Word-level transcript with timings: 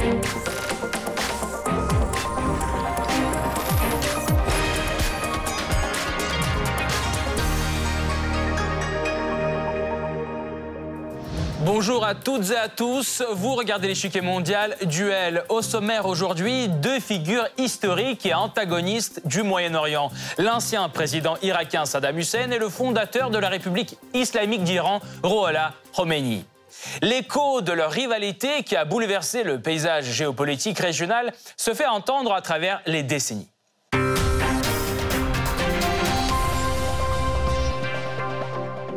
Música 0.00 0.59
Bonjour 11.80 12.04
à 12.04 12.14
toutes 12.14 12.50
et 12.50 12.56
à 12.58 12.68
tous. 12.68 13.22
Vous 13.32 13.54
regardez 13.54 13.88
l'échiquier 13.88 14.20
mondial. 14.20 14.76
Duel 14.82 15.44
au 15.48 15.62
sommaire 15.62 16.04
aujourd'hui. 16.04 16.68
Deux 16.68 17.00
figures 17.00 17.48
historiques 17.56 18.26
et 18.26 18.34
antagonistes 18.34 19.22
du 19.26 19.42
Moyen-Orient. 19.42 20.10
L'ancien 20.36 20.90
président 20.90 21.38
irakien 21.40 21.86
Saddam 21.86 22.18
Hussein 22.18 22.50
et 22.50 22.58
le 22.58 22.68
fondateur 22.68 23.30
de 23.30 23.38
la 23.38 23.48
République 23.48 23.96
islamique 24.12 24.62
d'Iran, 24.62 25.00
Rouhollah 25.22 25.72
Khomeini. 25.96 26.44
L'écho 27.00 27.62
de 27.62 27.72
leur 27.72 27.92
rivalité 27.92 28.62
qui 28.62 28.76
a 28.76 28.84
bouleversé 28.84 29.42
le 29.42 29.58
paysage 29.58 30.04
géopolitique 30.04 30.80
régional 30.80 31.32
se 31.56 31.72
fait 31.72 31.86
entendre 31.86 32.34
à 32.34 32.42
travers 32.42 32.82
les 32.84 33.02
décennies. 33.02 33.48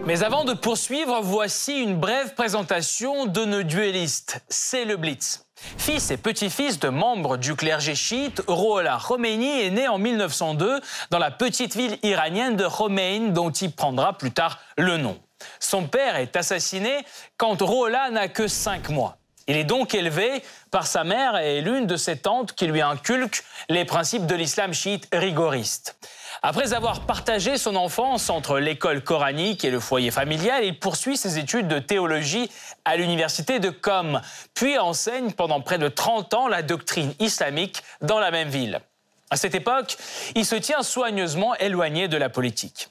Mais 0.06 0.22
avant 0.22 0.44
de 0.44 0.54
poursuivre, 0.54 1.22
voici 1.22 1.80
une 1.80 1.96
brève 1.96 2.34
présentation 2.34 3.26
de 3.26 3.46
nos 3.46 3.64
duellistes. 3.64 4.44
C'est 4.50 4.84
le 4.84 4.98
Blitz. 4.98 5.46
Fils 5.78 6.12
et 6.12 6.18
petit-fils 6.18 6.78
de 6.78 6.90
membres 6.90 7.38
du 7.38 7.56
clergé 7.56 7.96
chiite, 7.96 8.44
Rouhollah 8.48 9.00
Khomeini 9.02 9.62
est 9.62 9.70
né 9.70 9.88
en 9.88 9.98
1902 9.98 10.82
dans 11.10 11.20
la 11.20 11.32
petite 11.32 11.78
ville 11.78 11.98
iranienne 12.04 12.58
de 12.58 12.68
Khomein 12.68 13.30
dont 13.30 13.52
il 13.52 13.72
prendra 13.72 14.18
plus 14.18 14.32
tard 14.32 14.60
le 14.78 14.98
nom. 14.98 15.18
Son 15.62 15.88
père 15.88 16.18
est 16.18 16.36
assassiné 16.36 17.06
quand 17.38 17.62
Rouhollah 17.62 18.10
n'a 18.10 18.28
que 18.28 18.50
5 18.50 18.90
mois. 18.90 19.16
Il 19.48 19.56
est 19.56 19.64
donc 19.64 19.96
élevé 19.96 20.44
par 20.70 20.86
sa 20.86 21.06
mère 21.06 21.38
et 21.38 21.62
l'une 21.62 21.88
de 21.88 21.96
ses 21.96 22.18
tantes 22.18 22.54
qui 22.54 22.68
lui 22.68 22.82
inculquent 22.82 23.44
les 23.70 23.86
principes 23.86 24.26
de 24.26 24.36
l'islam 24.36 24.74
chiite 24.74 25.08
rigoriste. 25.14 25.98
Après 26.46 26.74
avoir 26.74 27.06
partagé 27.06 27.58
son 27.58 27.78
enfance 27.78 28.30
entre 28.30 28.60
l'école 28.60 29.02
coranique 29.02 29.64
et 29.64 29.72
le 29.72 29.80
foyer 29.80 30.12
familial, 30.12 30.66
il 30.66 30.78
poursuit 30.78 31.16
ses 31.16 31.40
études 31.40 31.70
de 31.70 31.80
théologie 31.80 32.52
à 32.84 32.98
l'université 32.98 33.60
de 33.60 33.70
Qom, 33.70 34.20
puis 34.54 34.78
enseigne 34.78 35.32
pendant 35.32 35.62
près 35.62 35.78
de 35.78 35.88
30 35.88 36.34
ans 36.34 36.48
la 36.50 36.62
doctrine 36.62 37.14
islamique 37.20 37.82
dans 38.02 38.20
la 38.20 38.30
même 38.30 38.50
ville. 38.50 38.82
À 39.30 39.38
cette 39.38 39.56
époque, 39.56 39.96
il 40.36 40.46
se 40.46 40.56
tient 40.56 40.84
soigneusement 40.84 41.56
éloigné 41.56 42.10
de 42.10 42.18
la 42.18 42.28
politique. 42.28 42.90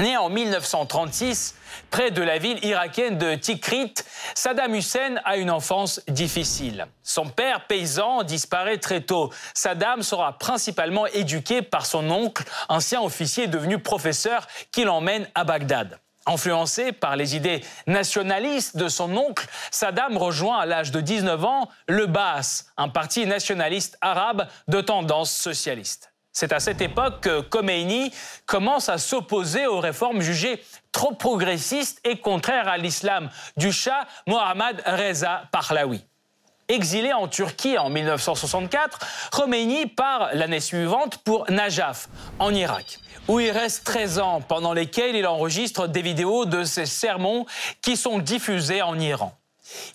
Né 0.00 0.16
en 0.16 0.30
1936, 0.30 1.54
près 1.90 2.10
de 2.10 2.22
la 2.22 2.38
ville 2.38 2.58
irakienne 2.64 3.18
de 3.18 3.34
Tikrit, 3.34 3.92
Saddam 4.34 4.74
Hussein 4.74 5.16
a 5.26 5.36
une 5.36 5.50
enfance 5.50 6.00
difficile. 6.08 6.86
Son 7.02 7.26
père, 7.26 7.66
paysan, 7.66 8.22
disparaît 8.22 8.78
très 8.78 9.02
tôt. 9.02 9.30
Saddam 9.52 10.02
sera 10.02 10.38
principalement 10.38 11.06
éduqué 11.06 11.60
par 11.60 11.84
son 11.84 12.08
oncle, 12.10 12.44
ancien 12.70 13.02
officier 13.02 13.46
devenu 13.46 13.78
professeur, 13.78 14.46
qui 14.72 14.84
l'emmène 14.84 15.28
à 15.34 15.44
Bagdad. 15.44 15.98
Influencé 16.24 16.92
par 16.92 17.16
les 17.16 17.36
idées 17.36 17.62
nationalistes 17.86 18.78
de 18.78 18.88
son 18.88 19.14
oncle, 19.18 19.46
Saddam 19.70 20.16
rejoint 20.16 20.60
à 20.60 20.66
l'âge 20.66 20.92
de 20.92 21.02
19 21.02 21.44
ans 21.44 21.68
le 21.86 22.06
Baas, 22.06 22.64
un 22.78 22.88
parti 22.88 23.26
nationaliste 23.26 23.98
arabe 24.00 24.46
de 24.66 24.80
tendance 24.80 25.30
socialiste. 25.30 26.10
C'est 26.32 26.52
à 26.52 26.60
cette 26.60 26.80
époque 26.80 27.22
que 27.22 27.40
Khomeini 27.40 28.12
commence 28.46 28.88
à 28.88 28.98
s'opposer 28.98 29.66
aux 29.66 29.80
réformes 29.80 30.20
jugées 30.20 30.62
trop 30.92 31.12
progressistes 31.12 32.00
et 32.04 32.18
contraires 32.18 32.68
à 32.68 32.78
l'islam 32.78 33.30
du 33.56 33.72
Shah 33.72 34.06
Mohammad 34.26 34.80
Reza 34.86 35.42
Pahlavi. 35.50 36.04
Exilé 36.68 37.12
en 37.12 37.26
Turquie 37.26 37.78
en 37.78 37.90
1964, 37.90 39.00
Khomeini 39.32 39.86
part 39.86 40.30
l'année 40.34 40.60
suivante 40.60 41.18
pour 41.18 41.50
Najaf, 41.50 42.08
en 42.38 42.54
Irak, 42.54 43.00
où 43.26 43.40
il 43.40 43.50
reste 43.50 43.84
13 43.84 44.20
ans, 44.20 44.40
pendant 44.40 44.72
lesquels 44.72 45.16
il 45.16 45.26
enregistre 45.26 45.88
des 45.88 46.00
vidéos 46.00 46.44
de 46.44 46.62
ses 46.62 46.86
sermons 46.86 47.44
qui 47.82 47.96
sont 47.96 48.20
diffusés 48.20 48.82
en 48.82 48.96
Iran. 49.00 49.36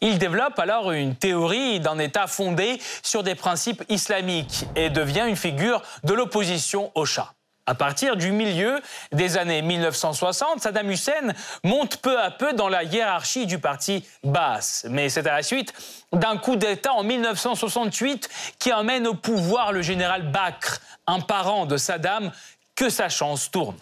Il 0.02 0.18
développe 0.18 0.60
alors 0.60 0.92
une 0.92 1.16
théorie 1.16 1.80
d'un 1.80 2.00
État 2.00 2.28
fondé 2.28 2.80
sur 3.04 3.24
des 3.24 3.36
principes 3.36 3.84
islamiques 3.90 4.66
et 4.76 4.90
devient 4.90 5.26
une 5.28 5.36
figure 5.36 5.82
de 6.04 6.14
l'opposition 6.14 6.92
au 6.96 7.06
Shah. 7.06 7.34
À 7.68 7.74
partir 7.74 8.16
du 8.16 8.32
milieu 8.32 8.80
des 9.12 9.38
années 9.38 9.64
1960, 9.64 10.62
Saddam 10.62 10.92
Hussein 10.92 11.34
monte 11.64 11.98
peu 11.98 12.20
à 12.22 12.30
peu 12.30 12.54
dans 12.54 12.70
la 12.70 12.84
hiérarchie 12.84 13.48
du 13.48 13.58
parti 13.58 14.06
Baas. 14.24 14.86
Mais 14.88 15.10
c'est 15.10 15.26
à 15.26 15.34
la 15.34 15.42
suite 15.42 15.74
d'un 16.14 16.38
coup 16.38 16.58
d'État 16.58 16.94
en 16.94 17.04
1968 17.04 18.30
qui 18.60 18.72
emmène 18.72 19.08
au 19.08 19.16
pouvoir 19.16 19.72
le 19.72 19.82
général 19.82 20.30
Bakr, 20.32 20.80
un 21.08 21.22
parent 21.22 21.66
de 21.66 21.78
Saddam, 21.78 22.32
que 22.76 22.90
sa 22.90 23.10
chance 23.10 23.50
tourne. 23.50 23.78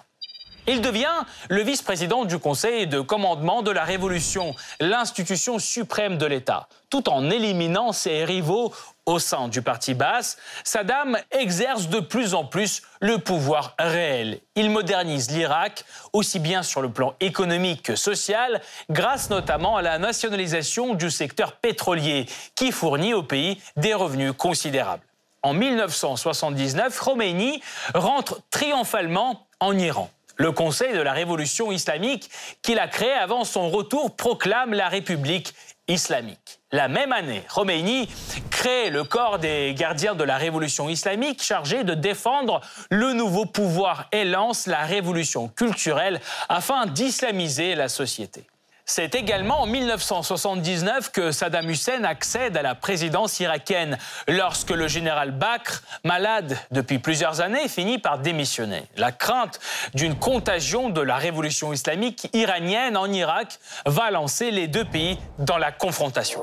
Il 0.65 0.79
devient 0.79 1.25
le 1.49 1.61
vice-président 1.61 2.23
du 2.23 2.39
Conseil 2.39 2.87
de 2.87 3.01
commandement 3.01 3.63
de 3.63 3.71
la 3.71 3.83
Révolution, 3.83 4.55
l'institution 4.79 5.59
suprême 5.59 6.17
de 6.17 6.25
l'État. 6.25 6.69
Tout 6.89 7.09
en 7.09 7.29
éliminant 7.29 7.91
ses 7.91 8.23
rivaux 8.23 8.73
au 9.05 9.19
sein 9.19 9.49
du 9.49 9.61
parti 9.61 9.93
basse, 9.93 10.37
Saddam 10.63 11.17
exerce 11.31 11.89
de 11.89 11.99
plus 11.99 12.33
en 12.33 12.45
plus 12.45 12.81
le 13.01 13.17
pouvoir 13.17 13.75
réel. 13.77 14.39
Il 14.55 14.69
modernise 14.69 15.31
l'Irak, 15.31 15.83
aussi 16.13 16.39
bien 16.39 16.63
sur 16.63 16.81
le 16.81 16.89
plan 16.89 17.13
économique 17.19 17.83
que 17.83 17.97
social, 17.97 18.61
grâce 18.89 19.29
notamment 19.29 19.75
à 19.75 19.81
la 19.81 19.99
nationalisation 19.99 20.93
du 20.93 21.11
secteur 21.11 21.57
pétrolier, 21.57 22.25
qui 22.55 22.71
fournit 22.71 23.13
au 23.13 23.23
pays 23.23 23.61
des 23.75 23.93
revenus 23.93 24.31
considérables. 24.37 25.03
En 25.41 25.53
1979, 25.53 26.97
Khomeini 26.97 27.61
rentre 27.93 28.39
triomphalement 28.49 29.45
en 29.59 29.77
Iran. 29.77 30.09
Le 30.35 30.51
Conseil 30.51 30.93
de 30.93 31.01
la 31.01 31.13
Révolution 31.13 31.71
islamique 31.71 32.29
qu'il 32.61 32.79
a 32.79 32.87
créé 32.87 33.11
avant 33.11 33.43
son 33.43 33.69
retour 33.69 34.15
proclame 34.15 34.73
la 34.73 34.89
République 34.89 35.53
islamique. 35.87 36.59
La 36.71 36.87
même 36.87 37.11
année, 37.11 37.43
Khomeini 37.53 38.09
crée 38.49 38.89
le 38.89 39.03
corps 39.03 39.37
des 39.37 39.75
gardiens 39.77 40.15
de 40.15 40.23
la 40.23 40.37
révolution 40.37 40.89
islamique 40.89 41.43
chargé 41.43 41.83
de 41.83 41.93
défendre 41.93 42.61
le 42.89 43.13
nouveau 43.13 43.45
pouvoir 43.45 44.07
et 44.11 44.25
lance 44.25 44.65
la 44.65 44.81
révolution 44.81 45.49
culturelle 45.49 46.19
afin 46.49 46.85
d'islamiser 46.85 47.75
la 47.75 47.89
société. 47.89 48.45
C'est 48.85 49.15
également 49.15 49.61
en 49.61 49.65
1979 49.65 51.11
que 51.11 51.31
Saddam 51.31 51.69
Hussein 51.69 52.03
accède 52.03 52.57
à 52.57 52.61
la 52.61 52.75
présidence 52.75 53.39
irakienne, 53.39 53.97
lorsque 54.27 54.71
le 54.71 54.89
général 54.89 55.31
Bakr, 55.31 55.81
malade 56.03 56.57
depuis 56.71 56.99
plusieurs 56.99 57.39
années, 57.39 57.69
finit 57.69 57.97
par 57.97 58.19
démissionner. 58.19 58.83
La 58.97 59.13
crainte 59.13 59.61
d'une 59.93 60.15
contagion 60.15 60.89
de 60.89 60.99
la 60.99 61.15
révolution 61.15 61.71
islamique 61.71 62.27
iranienne 62.33 62.97
en 62.97 63.09
Irak 63.09 63.57
va 63.85 64.11
lancer 64.11 64.51
les 64.51 64.67
deux 64.67 64.85
pays 64.85 65.17
dans 65.39 65.57
la 65.57 65.71
confrontation. 65.71 66.41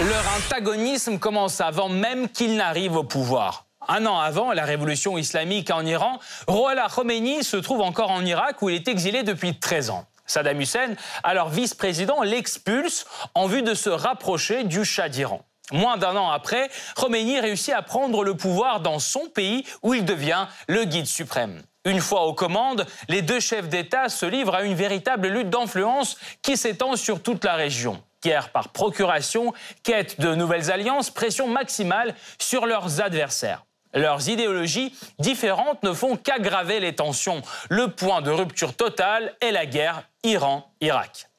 Leur 0.00 0.24
antagonisme 0.36 1.18
commence 1.18 1.62
avant 1.62 1.88
même 1.88 2.28
qu'ils 2.28 2.56
n'arrivent 2.56 2.96
au 2.96 3.04
pouvoir. 3.04 3.64
Un 3.88 4.04
an 4.04 4.18
avant 4.18 4.52
la 4.52 4.66
révolution 4.66 5.16
islamique 5.16 5.70
en 5.70 5.84
Iran, 5.86 6.18
Rouhollah 6.46 6.88
Khomeini 6.94 7.42
se 7.42 7.56
trouve 7.56 7.80
encore 7.80 8.10
en 8.10 8.24
Irak 8.26 8.60
où 8.60 8.68
il 8.68 8.76
est 8.76 8.88
exilé 8.88 9.22
depuis 9.22 9.58
13 9.58 9.90
ans. 9.90 10.04
Saddam 10.30 10.60
Hussein, 10.60 10.94
alors 11.24 11.48
vice-président, 11.48 12.22
l'expulse 12.22 13.04
en 13.34 13.46
vue 13.46 13.62
de 13.62 13.74
se 13.74 13.90
rapprocher 13.90 14.64
du 14.64 14.84
Shah 14.84 15.08
d'Iran. 15.08 15.42
Moins 15.72 15.96
d'un 15.96 16.16
an 16.16 16.30
après, 16.30 16.70
Khomeini 16.96 17.40
réussit 17.40 17.74
à 17.74 17.82
prendre 17.82 18.24
le 18.24 18.36
pouvoir 18.36 18.80
dans 18.80 18.98
son 18.98 19.26
pays 19.26 19.64
où 19.82 19.94
il 19.94 20.04
devient 20.04 20.46
le 20.68 20.84
guide 20.84 21.06
suprême. 21.06 21.62
Une 21.84 22.00
fois 22.00 22.26
aux 22.26 22.34
commandes, 22.34 22.86
les 23.08 23.22
deux 23.22 23.40
chefs 23.40 23.68
d'État 23.68 24.08
se 24.08 24.26
livrent 24.26 24.54
à 24.54 24.62
une 24.62 24.74
véritable 24.74 25.28
lutte 25.28 25.50
d'influence 25.50 26.16
qui 26.42 26.56
s'étend 26.56 26.96
sur 26.96 27.22
toute 27.22 27.44
la 27.44 27.54
région. 27.54 28.02
Guerre 28.22 28.50
par 28.50 28.68
procuration, 28.68 29.54
quête 29.82 30.20
de 30.20 30.34
nouvelles 30.34 30.70
alliances, 30.70 31.10
pression 31.10 31.48
maximale 31.48 32.14
sur 32.38 32.66
leurs 32.66 33.00
adversaires. 33.00 33.64
Leurs 33.94 34.28
idéologies 34.28 34.94
différentes 35.18 35.82
ne 35.82 35.92
font 35.92 36.16
qu'aggraver 36.16 36.80
les 36.80 36.94
tensions. 36.94 37.42
Le 37.68 37.88
point 37.88 38.22
de 38.22 38.30
rupture 38.30 38.74
totale 38.74 39.34
est 39.40 39.52
la 39.52 39.66
guerre 39.66 40.02
Iran-Irak. 40.22 41.29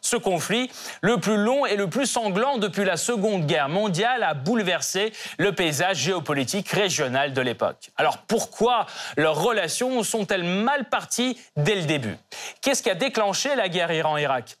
Ce 0.00 0.16
conflit, 0.16 0.70
le 1.02 1.18
plus 1.18 1.36
long 1.36 1.66
et 1.66 1.76
le 1.76 1.88
plus 1.88 2.06
sanglant 2.06 2.58
depuis 2.58 2.84
la 2.84 2.96
Seconde 2.96 3.46
Guerre 3.46 3.68
mondiale, 3.68 4.22
a 4.22 4.34
bouleversé 4.34 5.12
le 5.38 5.54
paysage 5.54 5.98
géopolitique 5.98 6.68
régional 6.70 7.32
de 7.32 7.40
l'époque. 7.40 7.90
Alors 7.96 8.18
pourquoi 8.18 8.86
leurs 9.16 9.40
relations 9.40 10.02
sont-elles 10.02 10.44
mal 10.44 10.88
parties 10.88 11.38
dès 11.56 11.74
le 11.74 11.82
début? 11.82 12.16
Qu'est-ce 12.62 12.82
qui 12.82 12.90
a 12.90 12.94
déclenché 12.94 13.54
la 13.56 13.68
guerre 13.68 13.92
Iran-Irak? 13.92 14.56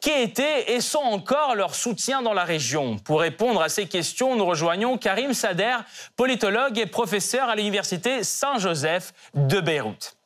Qui 0.00 0.10
était 0.10 0.72
et 0.72 0.80
sont 0.80 0.98
encore 0.98 1.54
leurs 1.54 1.74
soutiens 1.74 2.22
dans 2.22 2.34
la 2.34 2.44
région? 2.44 2.96
Pour 2.98 3.20
répondre 3.20 3.62
à 3.62 3.68
ces 3.68 3.86
questions, 3.86 4.36
nous 4.36 4.46
rejoignons 4.46 4.98
Karim 4.98 5.34
Sader, 5.34 5.76
politologue 6.16 6.78
et 6.78 6.86
professeur 6.86 7.48
à 7.48 7.56
l'université 7.56 8.24
Saint-Joseph 8.24 9.12
de 9.34 9.60
Beyrouth. 9.60 10.16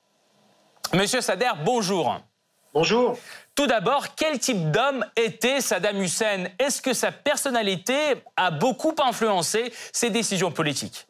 Monsieur 0.95 1.21
Sader, 1.21 1.51
bonjour. 1.65 2.21
Bonjour. 2.75 3.19
Tout 3.55 3.67
d'abord, 3.67 4.15
quel 4.15 4.39
type 4.39 4.71
d'homme 4.71 5.05
était 5.15 5.61
Saddam 5.61 6.01
Hussein? 6.01 6.47
Est-ce 6.59 6.81
que 6.81 6.95
sa 6.95 7.13
personnalité 7.13 8.15
a 8.37 8.51
beaucoup 8.51 8.95
influencé 9.05 9.73
ses 9.93 10.09
décisions 10.09 10.51
politiques? 10.51 11.07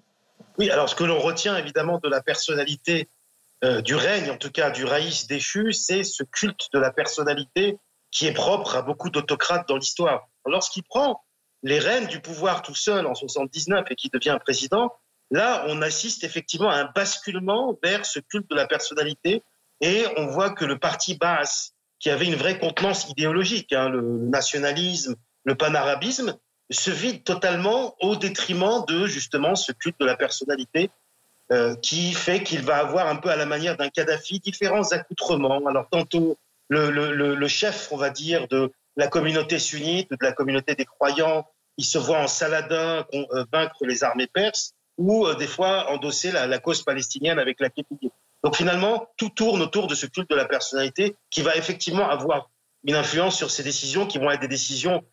Oui, 0.58 0.68
alors 0.68 0.88
ce 0.88 0.94
que 0.96 1.04
l'on 1.04 1.20
retient 1.20 1.56
évidemment 1.56 1.98
de 2.02 2.08
la 2.08 2.20
personnalité 2.20 3.08
euh, 3.64 3.80
du 3.80 3.94
règne, 3.94 4.30
en 4.30 4.36
tout 4.36 4.50
cas 4.50 4.70
du 4.70 4.84
raïs 4.84 5.28
déchu, 5.28 5.72
c'est 5.72 6.02
ce 6.02 6.24
culte 6.24 6.68
de 6.72 6.80
la 6.80 6.90
personnalité 6.90 7.78
qui 8.10 8.26
est 8.26 8.32
propre 8.32 8.74
à 8.76 8.82
beaucoup 8.82 9.08
d'autocrates 9.08 9.68
dans 9.68 9.76
l'histoire. 9.76 10.28
Lorsqu'il 10.44 10.82
prend 10.82 11.22
les 11.62 11.78
rênes 11.78 12.06
du 12.06 12.20
pouvoir 12.20 12.62
tout 12.62 12.74
seul 12.74 13.06
en 13.06 13.14
79 13.14 13.86
et 13.88 13.94
qui 13.94 14.10
devient 14.10 14.36
président, 14.44 14.92
là, 15.30 15.64
on 15.68 15.80
assiste 15.80 16.24
effectivement 16.24 16.70
à 16.70 16.74
un 16.74 16.90
basculement 16.92 17.78
vers 17.82 18.04
ce 18.04 18.18
culte 18.18 18.50
de 18.50 18.56
la 18.56 18.66
personnalité 18.66 19.44
et 19.80 20.04
on 20.16 20.26
voit 20.26 20.50
que 20.50 20.64
le 20.64 20.78
parti 20.78 21.16
basse, 21.16 21.74
qui 22.02 22.10
avait 22.10 22.26
une 22.26 22.34
vraie 22.34 22.58
contenance 22.58 23.08
idéologique, 23.08 23.72
hein, 23.72 23.88
le 23.88 24.02
nationalisme, 24.02 25.14
le 25.44 25.54
panarabisme, 25.54 26.36
se 26.68 26.90
vide 26.90 27.22
totalement 27.22 27.94
au 28.00 28.16
détriment 28.16 28.84
de 28.88 29.06
justement 29.06 29.54
ce 29.54 29.72
culte 29.72 30.00
de 30.00 30.04
la 30.04 30.16
personnalité 30.16 30.90
euh, 31.52 31.76
qui 31.76 32.12
fait 32.12 32.42
qu'il 32.42 32.62
va 32.62 32.78
avoir 32.78 33.06
un 33.06 33.16
peu 33.16 33.28
à 33.28 33.36
la 33.36 33.46
manière 33.46 33.76
d'un 33.76 33.88
Kadhafi 33.88 34.40
différents 34.40 34.90
accoutrements. 34.90 35.64
Alors 35.66 35.88
tantôt 35.90 36.38
le, 36.68 37.46
chef, 37.48 37.88
on 37.92 37.96
va 37.96 38.10
dire, 38.10 38.48
de 38.48 38.72
la 38.96 39.06
communauté 39.06 39.58
sunnite, 39.58 40.10
de 40.10 40.16
la 40.22 40.32
communauté 40.32 40.74
des 40.74 40.84
croyants, 40.84 41.46
il 41.76 41.84
se 41.84 41.98
voit 41.98 42.18
en 42.18 42.28
Saladin 42.28 43.06
euh, 43.14 43.44
vaincre 43.52 43.84
les 43.86 44.02
armées 44.02 44.26
perses 44.26 44.72
ou 44.98 45.26
euh, 45.26 45.34
des 45.34 45.46
fois 45.46 45.90
endosser 45.90 46.32
la, 46.32 46.58
cause 46.58 46.82
palestinienne 46.82 47.38
avec 47.38 47.60
la 47.60 47.70
Képidie. 47.70 48.10
Donc 48.42 48.56
finalement, 48.56 49.08
tout 49.16 49.30
tourne 49.30 49.62
autour 49.62 49.86
de 49.86 49.94
ce 49.94 50.06
culte 50.06 50.30
de 50.30 50.34
la 50.34 50.46
personnalité 50.46 51.16
qui 51.30 51.42
va 51.42 51.56
effectivement 51.56 52.08
avoir 52.08 52.50
une 52.84 52.96
influence 52.96 53.36
sur 53.36 53.50
ces 53.50 53.62
décisions 53.62 54.06
qui 54.06 54.18
vont 54.18 54.30
être 54.30 54.40
des 54.40 54.48
décisions 54.48 55.04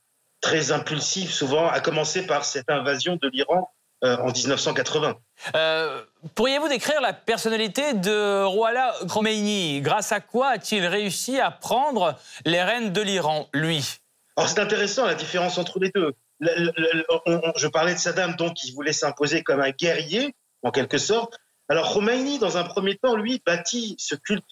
très 0.41 0.71
impulsives 0.71 1.31
souvent, 1.31 1.67
à 1.67 1.79
commencer 1.79 2.25
par 2.25 2.45
cette 2.45 2.69
invasion 2.69 3.17
de 3.21 3.29
l'Iran 3.29 3.69
euh, 4.03 4.17
en 4.17 4.31
1980. 4.31 5.17
Euh, 5.55 6.01
Pourriez-vous 6.35 6.69
décrire 6.69 7.01
la 7.01 7.13
personnalité 7.13 7.93
de 7.93 8.43
Rouala 8.43 8.95
Khomeini? 9.09 9.81
Grâce 9.81 10.11
à 10.11 10.21
quoi 10.21 10.51
a-t-il 10.51 10.85
réussi 10.85 11.39
à 11.39 11.51
prendre 11.51 12.15
les 12.45 12.63
rênes 12.63 12.93
de 12.93 13.01
l'Iran, 13.01 13.47
lui? 13.53 13.99
Alors 14.37 14.49
c'est 14.49 14.59
intéressant 14.59 15.05
la 15.05 15.15
différence 15.15 15.57
entre 15.57 15.79
les 15.79 15.91
deux. 15.93 16.13
je 16.39 17.67
parlais 17.67 17.93
de 17.93 17.99
Saddam, 17.99 18.35
donc, 18.37 18.53
qui 18.53 18.71
voulait 18.71 18.93
s'imposer 18.93 19.43
comme 19.43 19.59
un 19.59 19.71
guerrier, 19.71 20.33
en 20.63 20.71
quelque 20.71 20.97
sorte. 20.97 21.37
Alors 21.69 21.93
Khomeini, 21.93 22.39
dans 22.39 22.57
un 22.57 22.63
premier 22.63 22.97
temps, 22.97 23.15
lui, 23.15 23.41
bâtit 23.45 23.95
ce 23.99 24.15
culte 24.15 24.45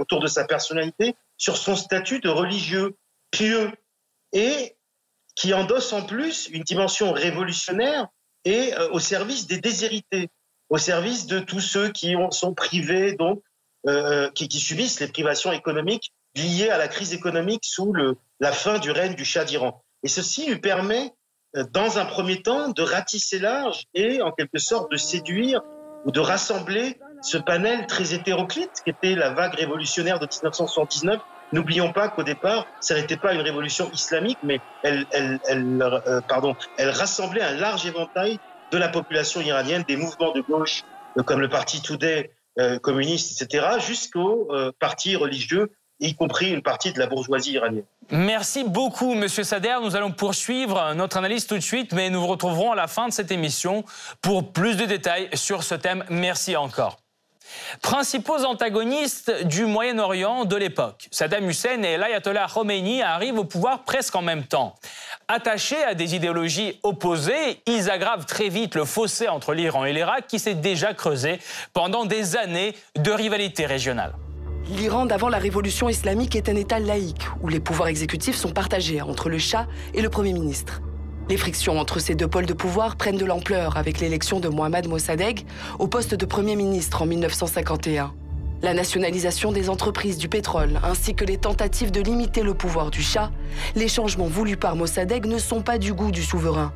autour 0.00 0.20
de 0.20 0.26
sa 0.26 0.44
personnalité 0.44 1.14
sur 1.36 1.56
son 1.56 1.76
statut 1.76 2.18
de 2.18 2.28
religieux 2.28 2.96
pieux 3.30 3.70
et 4.32 4.76
qui 5.36 5.54
endosse 5.54 5.92
en 5.92 6.02
plus 6.02 6.48
une 6.48 6.64
dimension 6.64 7.12
révolutionnaire 7.12 8.08
et 8.44 8.74
euh, 8.74 8.90
au 8.90 8.98
service 8.98 9.46
des 9.46 9.58
déshérités, 9.58 10.28
au 10.68 10.78
service 10.78 11.26
de 11.26 11.38
tous 11.38 11.60
ceux 11.60 11.90
qui 11.90 12.16
ont, 12.16 12.32
sont 12.32 12.52
privés, 12.52 13.14
donc, 13.14 13.42
euh, 13.86 14.28
qui, 14.30 14.48
qui, 14.48 14.58
subissent 14.58 14.98
les 14.98 15.08
privations 15.08 15.52
économiques 15.52 16.12
liées 16.34 16.70
à 16.70 16.78
la 16.78 16.88
crise 16.88 17.14
économique 17.14 17.64
sous 17.64 17.94
la 18.40 18.52
fin 18.52 18.78
du 18.78 18.90
règne 18.90 19.14
du 19.14 19.24
Shah 19.24 19.44
d'Iran. 19.44 19.84
Et 20.02 20.08
ceci 20.08 20.46
lui 20.46 20.58
permet, 20.58 21.12
euh, 21.56 21.64
dans 21.70 21.98
un 21.98 22.04
premier 22.06 22.42
temps, 22.42 22.70
de 22.70 22.82
ratisser 22.82 23.38
large 23.38 23.84
et, 23.94 24.20
en 24.22 24.32
quelque 24.32 24.58
sorte, 24.58 24.90
de 24.90 24.96
séduire 24.96 25.62
ou 26.06 26.12
de 26.12 26.20
rassembler 26.20 26.98
ce 27.20 27.36
panel 27.36 27.86
très 27.86 28.14
hétéroclite 28.14 28.70
qu'était 28.84 29.16
la 29.16 29.30
vague 29.30 29.54
révolutionnaire 29.54 30.18
de 30.20 30.26
1979. 30.26 31.20
N'oublions 31.52 31.92
pas 31.92 32.08
qu'au 32.08 32.22
départ, 32.22 32.66
ça 32.80 32.94
n'était 32.94 33.16
pas 33.16 33.34
une 33.34 33.40
révolution 33.40 33.90
islamique, 33.92 34.38
mais 34.42 34.60
euh, 34.84 35.04
elle 35.12 36.90
rassemblait 36.90 37.42
un 37.42 37.56
large 37.56 37.86
éventail 37.86 38.38
de 38.72 38.78
la 38.78 38.88
population 38.88 39.40
iranienne, 39.40 39.84
des 39.86 39.96
mouvements 39.96 40.32
de 40.32 40.40
gauche 40.40 40.82
euh, 41.18 41.22
comme 41.22 41.40
le 41.40 41.48
parti 41.48 41.82
Today 41.82 42.30
euh, 42.58 42.78
communiste, 42.78 43.42
etc., 43.42 43.66
jusqu'aux 43.84 44.48
partis 44.78 45.16
religieux 45.16 45.70
y 46.00 46.14
compris 46.14 46.50
une 46.50 46.62
partie 46.62 46.92
de 46.92 46.98
la 46.98 47.06
bourgeoisie 47.06 47.52
iranienne. 47.52 47.84
Merci 48.10 48.64
beaucoup, 48.64 49.14
Monsieur 49.14 49.44
Sader. 49.44 49.76
Nous 49.82 49.96
allons 49.96 50.12
poursuivre 50.12 50.94
notre 50.94 51.16
analyse 51.16 51.46
tout 51.46 51.56
de 51.56 51.60
suite, 51.60 51.92
mais 51.92 52.10
nous 52.10 52.20
vous 52.20 52.26
retrouverons 52.26 52.72
à 52.72 52.76
la 52.76 52.86
fin 52.86 53.08
de 53.08 53.12
cette 53.12 53.30
émission 53.30 53.84
pour 54.20 54.52
plus 54.52 54.76
de 54.76 54.84
détails 54.84 55.28
sur 55.34 55.62
ce 55.62 55.74
thème. 55.74 56.04
Merci 56.10 56.56
encore. 56.56 56.98
Principaux 57.80 58.44
antagonistes 58.44 59.44
du 59.44 59.66
Moyen-Orient 59.66 60.44
de 60.44 60.56
l'époque, 60.56 61.08
Saddam 61.10 61.48
Hussein 61.48 61.82
et 61.82 61.96
l'ayatollah 61.96 62.48
Khomeini 62.52 63.02
arrivent 63.02 63.38
au 63.38 63.44
pouvoir 63.44 63.84
presque 63.84 64.14
en 64.16 64.22
même 64.22 64.44
temps. 64.44 64.74
Attachés 65.28 65.82
à 65.84 65.94
des 65.94 66.14
idéologies 66.14 66.78
opposées, 66.82 67.60
ils 67.66 67.90
aggravent 67.90 68.26
très 68.26 68.48
vite 68.48 68.74
le 68.74 68.84
fossé 68.84 69.28
entre 69.28 69.54
l'Iran 69.54 69.84
et 69.84 69.92
l'Irak 69.92 70.26
qui 70.26 70.38
s'est 70.38 70.54
déjà 70.54 70.94
creusé 70.94 71.38
pendant 71.72 72.04
des 72.04 72.36
années 72.36 72.74
de 72.96 73.10
rivalité 73.10 73.66
régionale. 73.66 74.12
L'Iran 74.68 75.06
d'avant 75.06 75.28
la 75.28 75.38
révolution 75.38 75.88
islamique 75.88 76.34
est 76.34 76.48
un 76.48 76.56
État 76.56 76.80
laïque 76.80 77.28
où 77.40 77.46
les 77.46 77.60
pouvoirs 77.60 77.86
exécutifs 77.86 78.34
sont 78.34 78.50
partagés 78.50 79.00
entre 79.00 79.28
le 79.28 79.38
Shah 79.38 79.68
et 79.94 80.02
le 80.02 80.08
Premier 80.08 80.32
ministre. 80.32 80.82
Les 81.28 81.36
frictions 81.36 81.78
entre 81.78 82.00
ces 82.00 82.16
deux 82.16 82.26
pôles 82.26 82.46
de 82.46 82.52
pouvoir 82.52 82.96
prennent 82.96 83.16
de 83.16 83.24
l'ampleur 83.24 83.76
avec 83.76 84.00
l'élection 84.00 84.40
de 84.40 84.48
Mohammad 84.48 84.88
Mossadegh 84.88 85.46
au 85.78 85.86
poste 85.86 86.16
de 86.16 86.26
Premier 86.26 86.56
ministre 86.56 87.02
en 87.02 87.06
1951. 87.06 88.12
La 88.62 88.74
nationalisation 88.74 89.52
des 89.52 89.70
entreprises 89.70 90.18
du 90.18 90.28
pétrole 90.28 90.80
ainsi 90.82 91.14
que 91.14 91.24
les 91.24 91.36
tentatives 91.36 91.92
de 91.92 92.00
limiter 92.00 92.42
le 92.42 92.54
pouvoir 92.54 92.90
du 92.90 93.02
Shah, 93.02 93.30
les 93.76 93.86
changements 93.86 94.26
voulus 94.26 94.56
par 94.56 94.74
Mossadegh 94.74 95.26
ne 95.26 95.38
sont 95.38 95.62
pas 95.62 95.78
du 95.78 95.92
goût 95.92 96.10
du 96.10 96.24
souverain. 96.24 96.72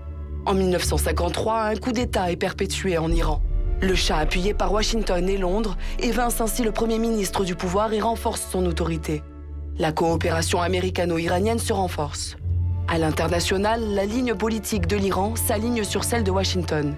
En 0.47 0.55
1953, 0.55 1.63
un 1.63 1.77
coup 1.77 1.91
d'État 1.91 2.31
est 2.31 2.37
perpétué 2.37 2.99
en 2.99 3.11
Iran. 3.11 3.43
Le 3.83 3.95
Shah, 3.95 4.19
appuyé 4.19 4.53
par 4.53 4.73
Washington 4.73 5.27
et 5.27 5.39
Londres, 5.39 5.79
évince 6.01 6.43
ainsi 6.43 6.63
le 6.63 6.71
Premier 6.71 6.99
ministre 6.99 7.45
du 7.45 7.55
pouvoir 7.55 7.95
et 7.95 8.01
renforce 8.01 8.47
son 8.51 8.67
autorité. 8.67 9.23
La 9.79 9.91
coopération 9.91 10.61
américano-iranienne 10.61 11.59
se 11.59 11.73
renforce. 11.73 12.37
À 12.89 12.99
l'international, 12.99 13.83
la 13.95 14.05
ligne 14.05 14.35
politique 14.35 14.87
de 14.87 14.97
l'Iran 14.97 15.35
s'aligne 15.35 15.83
sur 15.83 16.05
celle 16.05 16.25
de 16.25 16.31
Washington. 16.31 16.95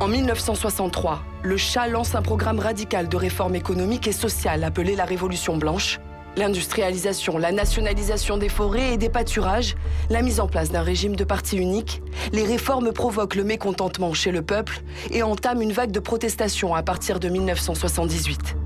En 0.00 0.08
1963, 0.08 1.22
le 1.42 1.58
Shah 1.58 1.86
lance 1.86 2.14
un 2.14 2.22
programme 2.22 2.60
radical 2.60 3.10
de 3.10 3.16
réforme 3.18 3.54
économique 3.54 4.08
et 4.08 4.12
sociale 4.12 4.64
appelé 4.64 4.96
la 4.96 5.04
Révolution 5.04 5.58
blanche, 5.58 6.00
L'industrialisation, 6.36 7.36
la 7.36 7.52
nationalisation 7.52 8.38
des 8.38 8.48
forêts 8.48 8.94
et 8.94 8.96
des 8.96 9.10
pâturages, 9.10 9.74
la 10.08 10.22
mise 10.22 10.40
en 10.40 10.46
place 10.46 10.70
d'un 10.70 10.80
régime 10.80 11.14
de 11.14 11.24
parti 11.24 11.58
unique, 11.58 12.02
les 12.32 12.44
réformes 12.44 12.92
provoquent 12.92 13.34
le 13.34 13.44
mécontentement 13.44 14.14
chez 14.14 14.30
le 14.30 14.40
peuple 14.40 14.80
et 15.10 15.22
entament 15.22 15.60
une 15.60 15.72
vague 15.72 15.90
de 15.90 16.00
protestations 16.00 16.74
à 16.74 16.82
partir 16.82 17.20
de 17.20 17.28
1978. 17.28 18.56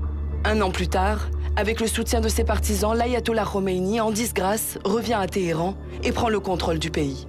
Un 0.45 0.61
an 0.61 0.71
plus 0.71 0.87
tard, 0.87 1.27
avec 1.57 1.81
le 1.81 1.87
soutien 1.87 2.21
de 2.21 2.29
ses 2.29 2.45
partisans, 2.45 2.95
l'ayatollah 2.95 3.43
Khomeini, 3.43 3.99
en 3.99 4.11
disgrâce, 4.11 4.77
revient 4.85 5.17
à 5.19 5.27
Téhéran 5.27 5.75
et 6.03 6.13
prend 6.13 6.29
le 6.29 6.39
contrôle 6.39 6.79
du 6.79 6.89
pays. 6.89 7.27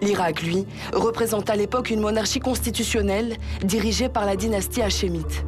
L'Irak, 0.00 0.42
lui, 0.42 0.66
représente 0.92 1.50
à 1.50 1.56
l'époque 1.56 1.90
une 1.90 2.00
monarchie 2.00 2.40
constitutionnelle 2.40 3.36
dirigée 3.64 4.08
par 4.08 4.26
la 4.26 4.36
dynastie 4.36 4.82
hachémite. 4.82 5.44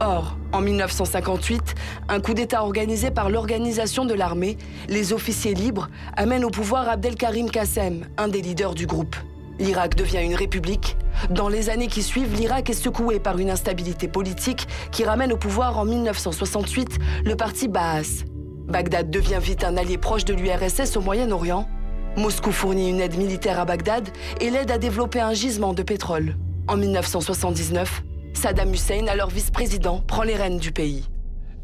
Or, 0.00 0.36
en 0.52 0.60
1958, 0.60 1.74
un 2.08 2.20
coup 2.20 2.32
d'État 2.32 2.62
organisé 2.62 3.10
par 3.10 3.30
l'organisation 3.30 4.04
de 4.04 4.14
l'armée, 4.14 4.56
les 4.88 5.12
officiers 5.12 5.54
libres, 5.54 5.88
amène 6.16 6.44
au 6.44 6.50
pouvoir 6.50 6.88
Abdelkarim 6.88 7.50
Kassem, 7.50 8.06
un 8.16 8.28
des 8.28 8.40
leaders 8.40 8.74
du 8.74 8.86
groupe. 8.86 9.16
L'Irak 9.58 9.96
devient 9.96 10.22
une 10.22 10.36
république. 10.36 10.96
Dans 11.30 11.48
les 11.48 11.68
années 11.68 11.88
qui 11.88 12.04
suivent, 12.04 12.34
l'Irak 12.36 12.70
est 12.70 12.74
secoué 12.74 13.18
par 13.18 13.38
une 13.38 13.50
instabilité 13.50 14.06
politique 14.06 14.68
qui 14.92 15.04
ramène 15.04 15.32
au 15.32 15.36
pouvoir 15.36 15.76
en 15.78 15.84
1968 15.84 16.98
le 17.24 17.34
parti 17.34 17.66
Baas. 17.66 18.24
Bagdad 18.68 19.10
devient 19.10 19.40
vite 19.42 19.64
un 19.64 19.76
allié 19.76 19.98
proche 19.98 20.24
de 20.24 20.34
l'URSS 20.34 20.96
au 20.96 21.00
Moyen-Orient. 21.00 21.66
Moscou 22.16 22.52
fournit 22.52 22.88
une 22.88 23.00
aide 23.00 23.16
militaire 23.16 23.58
à 23.58 23.64
Bagdad 23.64 24.08
et 24.40 24.50
l'aide 24.50 24.70
à 24.70 24.78
développer 24.78 25.20
un 25.20 25.34
gisement 25.34 25.74
de 25.74 25.82
pétrole. 25.82 26.36
En 26.68 26.76
1979, 26.76 28.02
Saddam 28.34 28.72
Hussein, 28.72 29.06
alors 29.08 29.30
vice-président, 29.30 30.02
prend 30.06 30.22
les 30.22 30.36
rênes 30.36 30.58
du 30.58 30.72
pays. 30.72 31.04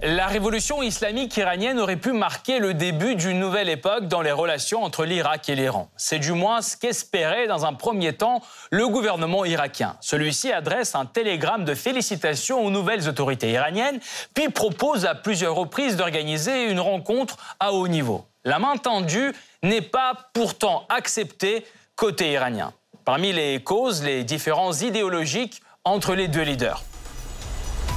La 0.02 0.26
révolution 0.26 0.83
islamique 0.83 1.35
iranienne 1.37 1.78
aurait 1.78 1.97
pu 1.97 2.12
marquer 2.12 2.59
le 2.59 2.75
début 2.75 3.14
d'une 3.14 3.38
nouvelle 3.38 3.71
époque 3.71 4.06
dans 4.06 4.21
les 4.21 4.33
relations 4.33 4.83
entre 4.83 5.04
l'Irak 5.04 5.49
et 5.49 5.54
l'Iran. 5.54 5.88
C'est 5.97 6.18
du 6.18 6.33
moins 6.33 6.61
ce 6.61 6.76
qu'espérait 6.76 7.47
dans 7.47 7.64
un 7.64 7.73
premier 7.73 8.12
temps 8.12 8.42
le 8.71 8.87
gouvernement 8.88 9.47
irakien. 9.47 9.97
Celui-ci 10.00 10.52
adresse 10.52 10.94
un 10.94 11.06
télégramme 11.06 11.64
de 11.64 11.75
félicitations 11.75 12.62
aux 12.66 12.71
nouvelles 12.71 13.09
autorités 13.09 13.52
iraniennes, 13.52 13.99
puis 14.35 14.50
propose 14.50 15.06
à 15.06 15.14
plusieurs 15.14 15.54
reprises 15.54 15.97
d'organiser 15.97 16.68
une 16.71 16.80
rencontre 16.80 17.38
à 17.59 17.73
haut 17.73 17.88
niveau. 17.88 18.26
La 18.44 18.59
main 18.59 18.76
tendue 18.76 19.33
n'est 19.62 19.80
pas 19.80 20.28
pourtant 20.35 20.85
acceptée 20.90 21.64
côté 21.97 22.33
iranien. 22.33 22.75
Parmi 23.06 23.33
les 23.33 23.62
causes, 23.62 24.02
les 24.02 24.25
différences 24.25 24.83
idéologiques 24.83 25.62
entre 25.87 26.14
les 26.14 26.29
deux 26.29 26.41
leaders. 26.41 26.83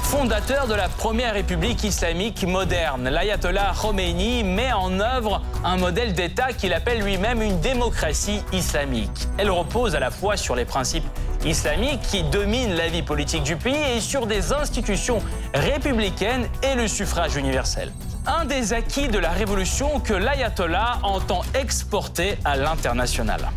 Fondateur 0.03 0.67
de 0.67 0.73
la 0.73 0.89
première 0.89 1.35
république 1.35 1.85
islamique 1.85 2.43
moderne, 2.43 3.07
l'ayatollah 3.07 3.71
Khomeini 3.81 4.43
met 4.43 4.73
en 4.73 4.99
œuvre 4.99 5.41
un 5.63 5.77
modèle 5.77 6.11
d'État 6.11 6.51
qu'il 6.51 6.73
appelle 6.73 7.01
lui-même 7.01 7.41
une 7.41 7.61
démocratie 7.61 8.41
islamique. 8.51 9.29
Elle 9.37 9.49
repose 9.49 9.95
à 9.95 10.01
la 10.01 10.11
fois 10.11 10.35
sur 10.35 10.53
les 10.53 10.65
principes 10.65 11.05
islamiques 11.45 12.01
qui 12.01 12.23
dominent 12.23 12.75
la 12.75 12.89
vie 12.89 13.03
politique 13.03 13.43
du 13.43 13.55
pays 13.55 13.95
et 13.95 14.01
sur 14.01 14.27
des 14.27 14.51
institutions 14.51 15.19
républicaines 15.53 16.49
et 16.63 16.75
le 16.75 16.89
suffrage 16.89 17.37
universel. 17.37 17.93
Un 18.25 18.43
des 18.43 18.73
acquis 18.73 19.07
de 19.07 19.19
la 19.19 19.29
révolution 19.29 20.01
que 20.01 20.13
l'ayatollah 20.13 20.99
entend 21.03 21.41
exporter 21.53 22.37
à 22.43 22.57
l'international. 22.57 23.47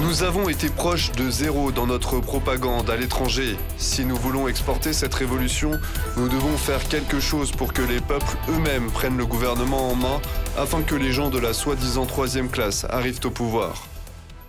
Nous 0.00 0.22
avons 0.22 0.48
été 0.48 0.70
proches 0.70 1.12
de 1.12 1.28
zéro 1.28 1.70
dans 1.70 1.86
notre 1.86 2.18
propagande 2.18 2.88
à 2.88 2.96
l'étranger. 2.96 3.58
Si 3.76 4.06
nous 4.06 4.16
voulons 4.16 4.48
exporter 4.48 4.94
cette 4.94 5.12
révolution, 5.12 5.72
nous 6.16 6.30
devons 6.30 6.56
faire 6.56 6.88
quelque 6.88 7.20
chose 7.20 7.52
pour 7.52 7.74
que 7.74 7.82
les 7.82 8.00
peuples 8.00 8.38
eux-mêmes 8.48 8.90
prennent 8.90 9.18
le 9.18 9.26
gouvernement 9.26 9.90
en 9.90 9.94
main 9.94 10.22
afin 10.56 10.82
que 10.82 10.94
les 10.94 11.12
gens 11.12 11.28
de 11.28 11.38
la 11.38 11.52
soi-disant 11.52 12.06
troisième 12.06 12.48
classe 12.48 12.86
arrivent 12.88 13.20
au 13.24 13.30
pouvoir. 13.30 13.86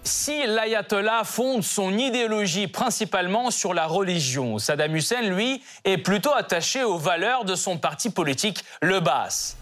Si 0.05 0.47
l'ayatollah 0.47 1.25
fonde 1.25 1.63
son 1.63 1.97
idéologie 1.97 2.67
principalement 2.67 3.51
sur 3.51 3.73
la 3.73 3.85
religion, 3.85 4.59
Saddam 4.59 4.95
Hussein, 4.95 5.23
lui, 5.23 5.61
est 5.83 5.97
plutôt 5.97 6.33
attaché 6.33 6.85
aux 6.85 6.97
valeurs 6.97 7.43
de 7.43 7.55
son 7.55 7.77
parti 7.77 8.09
politique, 8.09 8.63
le 8.81 9.01
Baas. 9.01 9.57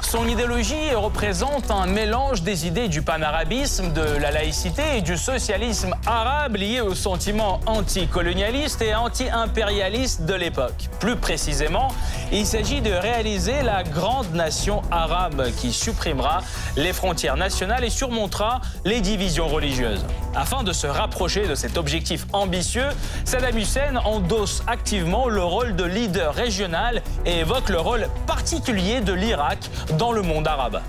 Son 0.00 0.26
idéologie 0.26 0.94
représente 0.94 1.70
un 1.70 1.86
mélange 1.86 2.42
des 2.42 2.66
idées 2.66 2.88
du 2.88 3.02
panarabisme, 3.02 3.92
de 3.92 4.02
la 4.20 4.30
laïcité 4.30 4.82
et 4.96 5.00
du 5.00 5.16
socialisme 5.16 5.94
arabe 6.06 6.56
lié 6.56 6.80
au 6.80 6.94
sentiment 6.94 7.60
anticolonialiste 7.66 8.82
et 8.82 8.94
anti-impérialiste 8.94 10.22
de 10.22 10.34
l'époque. 10.34 10.88
Plus 11.00 11.16
précisément, 11.16 11.88
il 12.32 12.46
s'agit 12.46 12.80
de 12.80 12.92
réaliser 12.92 13.62
la 13.62 13.82
grande 13.82 14.32
nation 14.32 14.82
arabe 14.90 15.50
qui 15.56 15.72
supprimera 15.72 16.40
les 16.76 16.92
frontières 16.92 17.36
nationales 17.36 17.84
et 17.84 17.90
surmontera 17.90 18.60
les 18.84 19.00
divisions 19.00 19.48
religieuses. 19.48 20.04
Afin 20.34 20.62
de 20.62 20.72
se 20.72 20.86
rapprocher 20.86 21.46
de 21.46 21.54
cet 21.54 21.78
objectif 21.78 22.26
ambitieux, 22.32 22.88
Saddam 23.24 23.56
Hussein 23.56 23.96
endosse 24.04 24.62
activement 24.66 25.28
le 25.28 25.42
rôle 25.42 25.76
de 25.76 25.84
leader 25.84 26.34
régional 26.34 27.02
et 27.24 27.40
évoque 27.40 27.68
le 27.70 27.80
rôle 27.80 28.08
particulier 28.26 29.00
de 29.00 29.12
l'Irak 29.12 29.65
dans 29.98 30.12
le 30.12 30.22
monde 30.22 30.46
arabe. 30.46 30.80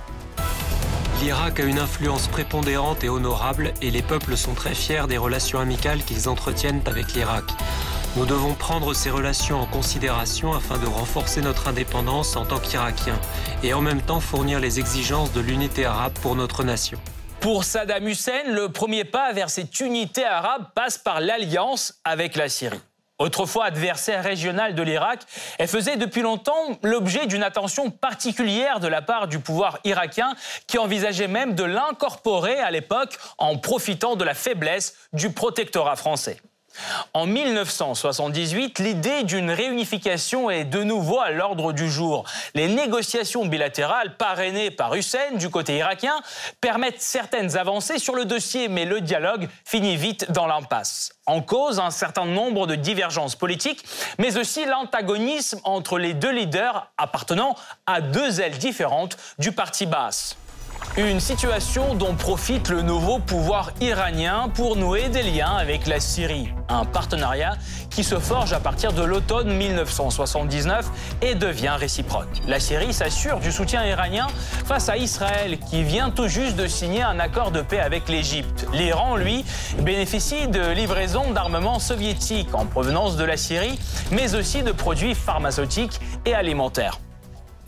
L'Irak 1.22 1.60
a 1.60 1.64
une 1.64 1.80
influence 1.80 2.28
prépondérante 2.28 3.04
et 3.04 3.10
honorable 3.10 3.74
et 3.82 3.90
les 3.90 4.04
peuples 4.04 4.38
sont 4.38 4.54
très 4.54 4.76
fiers 4.76 5.08
des 5.08 5.18
relations 5.18 5.60
amicales 5.60 6.04
qu'ils 6.04 6.30
entretiennent 6.30 6.82
avec 6.86 7.14
l'Irak. 7.14 7.46
Nous 8.16 8.26
devons 8.26 8.54
prendre 8.54 8.94
ces 8.94 9.10
relations 9.10 9.60
en 9.60 9.66
considération 9.66 10.54
afin 10.54 10.78
de 10.78 10.86
renforcer 10.86 11.42
notre 11.42 11.68
indépendance 11.68 12.36
en 12.36 12.46
tant 12.46 12.60
qu'Irakiens 12.60 13.20
et 13.64 13.74
en 13.74 13.82
même 13.82 14.02
temps 14.02 14.20
fournir 14.20 14.60
les 14.60 14.80
exigences 14.80 15.34
de 15.34 15.42
l'unité 15.42 15.86
arabe 15.86 16.14
pour 16.22 16.36
notre 16.36 16.64
nation. 16.64 17.00
Pour 17.40 17.64
Saddam 17.64 18.08
Hussein, 18.08 18.44
le 18.48 18.70
premier 18.70 19.04
pas 19.04 19.32
vers 19.34 19.50
cette 19.50 19.80
unité 19.80 20.24
arabe 20.24 20.66
passe 20.76 20.98
par 20.98 21.20
l'alliance 21.20 21.94
avec 22.04 22.36
la 22.36 22.50
Syrie. 22.50 22.80
Autrefois 23.20 23.66
adversaire 23.66 24.24
régional 24.24 24.76
de 24.76 24.84
l'Irak, 24.84 25.22
elle 25.58 25.68
faisait 25.68 25.98
depuis 25.98 26.22
longtemps 26.22 26.78
l'objet 26.84 27.26
d'une 27.26 27.42
attention 27.42 27.90
particulière 27.90 28.80
de 28.80 28.88
la 28.88 29.02
part 29.02 29.28
du 29.28 29.40
pouvoir 29.40 29.80
irakien 29.84 30.36
qui 30.68 30.78
envisageait 30.78 31.28
même 31.28 31.56
de 31.56 31.64
l'incorporer 31.64 32.60
à 32.60 32.70
l'époque 32.70 33.18
en 33.40 33.58
profitant 33.58 34.16
de 34.16 34.24
la 34.24 34.36
faiblesse 34.36 34.96
du 35.14 35.32
protectorat 35.32 35.96
français. 35.96 36.40
En 37.14 37.26
1978, 37.26 38.80
l'idée 38.80 39.24
d'une 39.24 39.52
réunification 39.52 40.50
est 40.50 40.66
de 40.66 40.84
nouveau 40.84 41.20
à 41.20 41.32
l'ordre 41.32 41.74
du 41.74 41.90
jour. 41.90 42.24
Les 42.54 42.68
négociations 42.68 43.46
bilatérales 43.46 44.18
parrainées 44.18 44.72
par 44.72 44.94
Hussein 44.96 45.34
du 45.34 45.50
côté 45.50 45.78
irakien 45.78 46.16
permettent 46.62 47.02
certaines 47.02 47.58
avancées 47.58 48.00
sur 48.00 48.16
le 48.16 48.26
dossier, 48.26 48.68
mais 48.68 48.86
le 48.86 49.02
dialogue 49.02 49.50
finit 49.66 49.96
vite 49.96 50.32
dans 50.32 50.48
l'impasse. 50.48 51.14
En 51.26 51.42
cause, 51.42 51.80
un 51.80 51.92
certain 51.92 52.26
nombre 52.26 52.68
de 52.68 52.76
divergences 52.76 53.36
politiques, 53.36 53.84
mais 54.18 54.38
aussi 54.38 54.66
l'antagonisme 54.66 55.60
entre 55.64 55.98
les 55.98 56.14
deux 56.14 56.32
leaders 56.32 56.90
appartenant 56.98 57.56
à 57.86 58.02
deux 58.02 58.40
ailes 58.42 58.58
différentes 58.58 59.18
du 59.40 59.52
parti 59.52 59.86
basse. 59.86 60.38
Une 60.98 61.20
situation 61.20 61.94
dont 61.94 62.16
profite 62.16 62.70
le 62.70 62.82
nouveau 62.82 63.20
pouvoir 63.20 63.72
iranien 63.82 64.50
pour 64.52 64.76
nouer 64.78 65.10
des 65.10 65.22
liens 65.22 65.56
avec 65.56 65.86
la 65.86 66.00
Syrie. 66.00 66.50
Un 66.70 66.86
partenariat 66.86 67.54
qui 67.92 68.04
se 68.04 68.18
forge 68.18 68.52
à 68.52 68.60
partir 68.60 68.94
de 68.94 69.04
l'automne 69.04 69.56
1979 69.56 70.90
et 71.22 71.36
devient 71.36 71.76
réciproque. 71.78 72.42
La 72.48 72.60
Syrie 72.60 72.94
s'assure 72.94 73.40
du 73.40 73.52
soutien 73.52 73.86
iranien 73.86 74.26
face 74.66 74.90
à 74.90 74.98
Israël 74.98 75.60
qui 75.60 75.84
vient 75.84 76.10
tout 76.10 76.28
juste 76.28 76.56
de 76.56 76.66
signer 76.66 77.04
un 77.04 77.20
accord 77.20 77.52
de 77.52 77.62
paix 77.62 77.80
avec 77.80 78.10
l'Égypte. 78.10 78.66
L'Iran, 78.74 79.18
lui, 79.18 79.46
bénéficie 79.84 80.48
de 80.48 80.72
livraisons 80.72 81.32
d'armements 81.32 81.78
soviétiques 81.78 82.56
en 82.56 82.66
provenance 82.66 83.18
de 83.18 83.24
la 83.24 83.38
Syrie, 83.38 83.80
mais 84.12 84.34
aussi 84.34 84.64
de 84.64 84.72
produits 84.72 85.14
pharmaceutiques 85.14 86.00
et 86.26 86.34
alimentaires. 86.34 86.98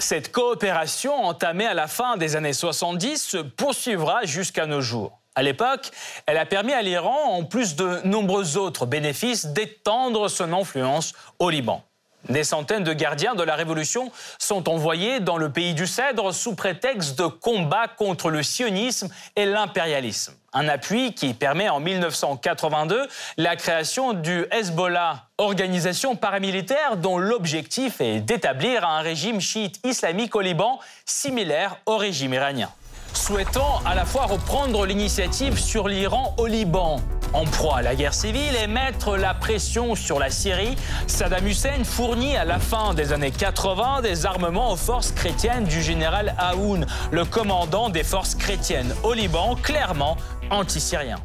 Cette 0.01 0.32
coopération, 0.32 1.13
entamée 1.25 1.68
à 1.68 1.74
la 1.74 1.88
fin 1.88 2.15
des 2.15 2.38
années 2.38 2.53
70, 2.53 3.22
se 3.22 3.38
poursuivra 3.38 4.24
jusqu'à 4.24 4.65
nos 4.65 4.79
jours. 4.79 5.20
À 5.36 5.44
l'époque, 5.44 5.91
elle 6.25 6.38
a 6.38 6.46
permis 6.46 6.72
à 6.72 6.82
l'Iran, 6.82 7.25
en 7.25 7.44
plus 7.44 7.75
de 7.75 8.00
nombreux 8.06 8.58
autres 8.58 8.86
bénéfices, 8.86 9.48
d'étendre 9.48 10.29
son 10.29 10.53
influence 10.53 11.13
au 11.38 11.50
Liban. 11.50 11.84
Des 12.29 12.46
centaines 12.46 12.86
de 12.86 12.94
gardiens 12.94 13.36
de 13.36 13.44
la 13.44 13.56
Révolution 13.56 14.10
sont 14.39 14.70
envoyés 14.70 15.20
dans 15.20 15.38
le 15.38 15.51
pays 15.51 15.74
du 15.74 15.86
Cèdre 15.86 16.34
sous 16.34 16.56
prétexte 16.56 17.20
de 17.20 17.27
combat 17.27 17.89
contre 17.89 18.29
le 18.29 18.41
sionisme 18.41 19.10
et 19.36 19.46
l'impérialisme. 19.46 20.34
Un 20.53 20.68
appui 20.68 21.13
qui 21.13 21.34
permet 21.34 21.70
en 21.70 21.79
1982 21.79 23.08
la 23.38 23.56
création 23.56 24.13
du 24.13 24.46
Hezbollah, 24.51 25.25
organisation 25.38 26.15
paramilitaire 26.15 26.98
dont 26.98 27.18
l'objectif 27.18 28.01
est 28.01 28.20
d'établir 28.20 28.86
un 28.86 29.01
régime 29.01 29.39
chiite 29.39 29.79
islamique 29.84 30.36
au 30.36 30.41
Liban 30.41 30.79
similaire 31.06 31.77
au 31.86 31.98
régime 31.98 32.34
iranien 32.34 32.70
souhaitant 33.13 33.82
à 33.86 33.96
la 33.96 34.06
fois 34.06 34.25
reprendre 34.25 34.86
l'initiative 34.86 35.60
sur 35.60 35.88
l'Iran 35.88 36.36
au 36.38 36.48
Liban. 36.48 37.01
En 37.34 37.44
proie 37.44 37.77
à 37.77 37.82
la 37.84 37.94
guerre 37.94 38.13
civile 38.13 38.56
et 38.56 38.65
mettre 38.65 39.15
la 39.15 39.36
pression 39.36 39.94
sur 39.94 40.20
la 40.20 40.32
Syrie, 40.32 40.75
Saddam 41.06 41.46
Hussein 41.46 41.84
fournit 41.84 42.36
à 42.38 42.46
la 42.46 42.60
fin 42.60 42.96
des 42.96 43.13
années 43.13 43.32
80 43.32 44.01
des 44.01 44.25
armements 44.25 44.72
aux 44.72 44.77
forces 44.77 45.12
chrétiennes 45.12 45.65
du 45.65 45.82
général 45.82 46.34
Aoun, 46.39 46.88
le 47.12 47.25
commandant 47.25 47.89
des 47.89 48.03
forces 48.03 48.34
chrétiennes 48.34 48.96
au 49.03 49.13
Liban, 49.13 49.56
clairement 49.62 50.18
anti-syrien. 50.51 51.18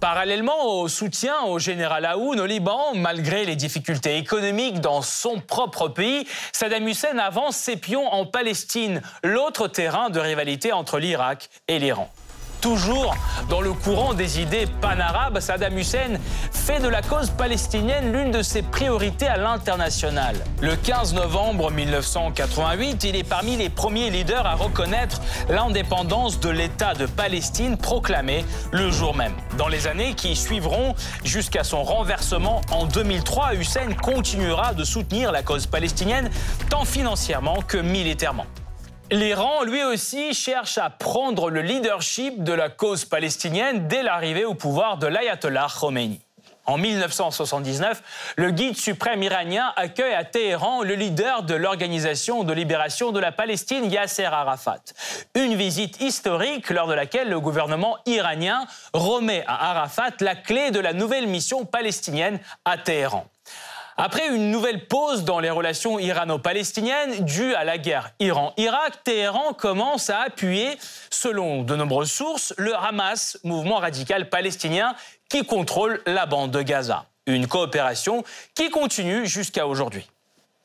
Parallèlement 0.00 0.80
au 0.80 0.88
soutien 0.88 1.42
au 1.42 1.58
général 1.58 2.06
Aoun 2.06 2.40
au 2.40 2.46
Liban, 2.46 2.94
malgré 2.94 3.44
les 3.44 3.54
difficultés 3.54 4.16
économiques 4.16 4.80
dans 4.80 5.02
son 5.02 5.40
propre 5.40 5.88
pays, 5.88 6.26
Saddam 6.52 6.88
Hussein 6.88 7.18
avance 7.18 7.56
ses 7.56 7.76
pions 7.76 8.06
en 8.10 8.24
Palestine, 8.24 9.02
l'autre 9.22 9.68
terrain 9.68 10.08
de 10.08 10.18
rivalité 10.18 10.72
entre 10.72 10.98
l'Irak 10.98 11.50
et 11.68 11.78
l'Iran. 11.78 12.10
Toujours 12.60 13.16
dans 13.48 13.62
le 13.62 13.72
courant 13.72 14.12
des 14.12 14.40
idées 14.40 14.66
panarabes, 14.80 15.40
Saddam 15.40 15.78
Hussein 15.78 16.18
fait 16.52 16.80
de 16.80 16.88
la 16.88 17.00
cause 17.00 17.30
palestinienne 17.30 18.12
l'une 18.12 18.30
de 18.30 18.42
ses 18.42 18.62
priorités 18.62 19.26
à 19.26 19.38
l'international. 19.38 20.36
Le 20.60 20.76
15 20.76 21.14
novembre 21.14 21.70
1988, 21.70 23.04
il 23.04 23.16
est 23.16 23.24
parmi 23.24 23.56
les 23.56 23.70
premiers 23.70 24.10
leaders 24.10 24.46
à 24.46 24.54
reconnaître 24.56 25.22
l'indépendance 25.48 26.38
de 26.38 26.50
l'État 26.50 26.92
de 26.92 27.06
Palestine 27.06 27.78
proclamé 27.78 28.44
le 28.72 28.90
jour 28.90 29.16
même. 29.16 29.34
Dans 29.56 29.68
les 29.68 29.86
années 29.86 30.14
qui 30.14 30.36
suivront, 30.36 30.94
jusqu'à 31.24 31.64
son 31.64 31.82
renversement 31.82 32.60
en 32.72 32.84
2003, 32.84 33.54
Hussein 33.54 33.94
continuera 34.02 34.74
de 34.74 34.84
soutenir 34.84 35.32
la 35.32 35.42
cause 35.42 35.66
palestinienne 35.66 36.30
tant 36.68 36.84
financièrement 36.84 37.62
que 37.66 37.78
militairement. 37.78 38.46
L'Iran, 39.12 39.64
lui 39.64 39.82
aussi, 39.82 40.34
cherche 40.34 40.78
à 40.78 40.88
prendre 40.88 41.50
le 41.50 41.62
leadership 41.62 42.44
de 42.44 42.52
la 42.52 42.68
cause 42.68 43.04
palestinienne 43.04 43.88
dès 43.88 44.04
l'arrivée 44.04 44.44
au 44.44 44.54
pouvoir 44.54 44.98
de 44.98 45.08
l'ayatollah 45.08 45.66
Khomeini. 45.80 46.20
En 46.64 46.78
1979, 46.78 48.34
le 48.36 48.52
guide 48.52 48.76
suprême 48.76 49.24
iranien 49.24 49.72
accueille 49.74 50.14
à 50.14 50.22
Téhéran 50.22 50.84
le 50.84 50.94
leader 50.94 51.42
de 51.42 51.56
l'Organisation 51.56 52.44
de 52.44 52.52
libération 52.52 53.10
de 53.10 53.18
la 53.18 53.32
Palestine, 53.32 53.90
Yasser 53.90 54.26
Arafat. 54.26 54.80
Une 55.34 55.56
visite 55.56 56.00
historique 56.00 56.70
lors 56.70 56.86
de 56.86 56.94
laquelle 56.94 57.28
le 57.28 57.40
gouvernement 57.40 57.96
iranien 58.06 58.64
remet 58.92 59.42
à 59.48 59.70
Arafat 59.70 60.12
la 60.20 60.36
clé 60.36 60.70
de 60.70 60.78
la 60.78 60.92
nouvelle 60.92 61.26
mission 61.26 61.64
palestinienne 61.64 62.38
à 62.64 62.78
Téhéran. 62.78 63.26
Après 64.02 64.28
une 64.28 64.50
nouvelle 64.50 64.86
pause 64.86 65.24
dans 65.24 65.40
les 65.40 65.50
relations 65.50 65.98
irano-palestiniennes 65.98 67.22
due 67.26 67.52
à 67.54 67.64
la 67.64 67.76
guerre 67.76 68.12
Iran-Irak, 68.18 69.04
Téhéran 69.04 69.52
commence 69.52 70.08
à 70.08 70.20
appuyer, 70.20 70.78
selon 71.10 71.64
de 71.64 71.76
nombreuses 71.76 72.10
sources, 72.10 72.54
le 72.56 72.74
Hamas, 72.74 73.36
mouvement 73.44 73.76
radical 73.76 74.30
palestinien 74.30 74.94
qui 75.28 75.44
contrôle 75.44 76.00
la 76.06 76.24
bande 76.24 76.50
de 76.50 76.62
Gaza. 76.62 77.04
Une 77.26 77.46
coopération 77.46 78.24
qui 78.54 78.70
continue 78.70 79.26
jusqu'à 79.26 79.66
aujourd'hui. 79.66 80.08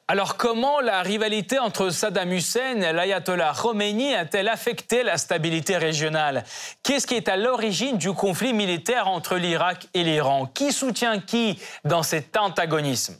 Alors 0.07 0.37
comment 0.37 0.79
la 0.79 1.01
rivalité 1.01 1.59
entre 1.59 1.89
Saddam 1.89 2.31
Hussein 2.31 2.79
et 2.79 2.93
l'ayatollah 2.93 3.53
Khomeini 3.59 4.15
a-t-elle 4.15 4.47
affecté 4.47 5.03
la 5.03 5.17
stabilité 5.17 5.75
régionale? 5.75 6.45
Qu'est-ce 6.83 7.05
qui 7.05 7.15
est 7.15 7.27
à 7.27 7.35
l'origine 7.35 7.97
du 7.97 8.13
conflit 8.13 8.53
militaire 8.53 9.09
entre 9.09 9.35
l'Irak 9.35 9.87
et 9.93 10.05
l'Iran? 10.05 10.45
Qui 10.45 10.71
soutient 10.71 11.19
qui 11.19 11.59
dans 11.83 12.03
cet 12.03 12.37
antagonisme? 12.37 13.17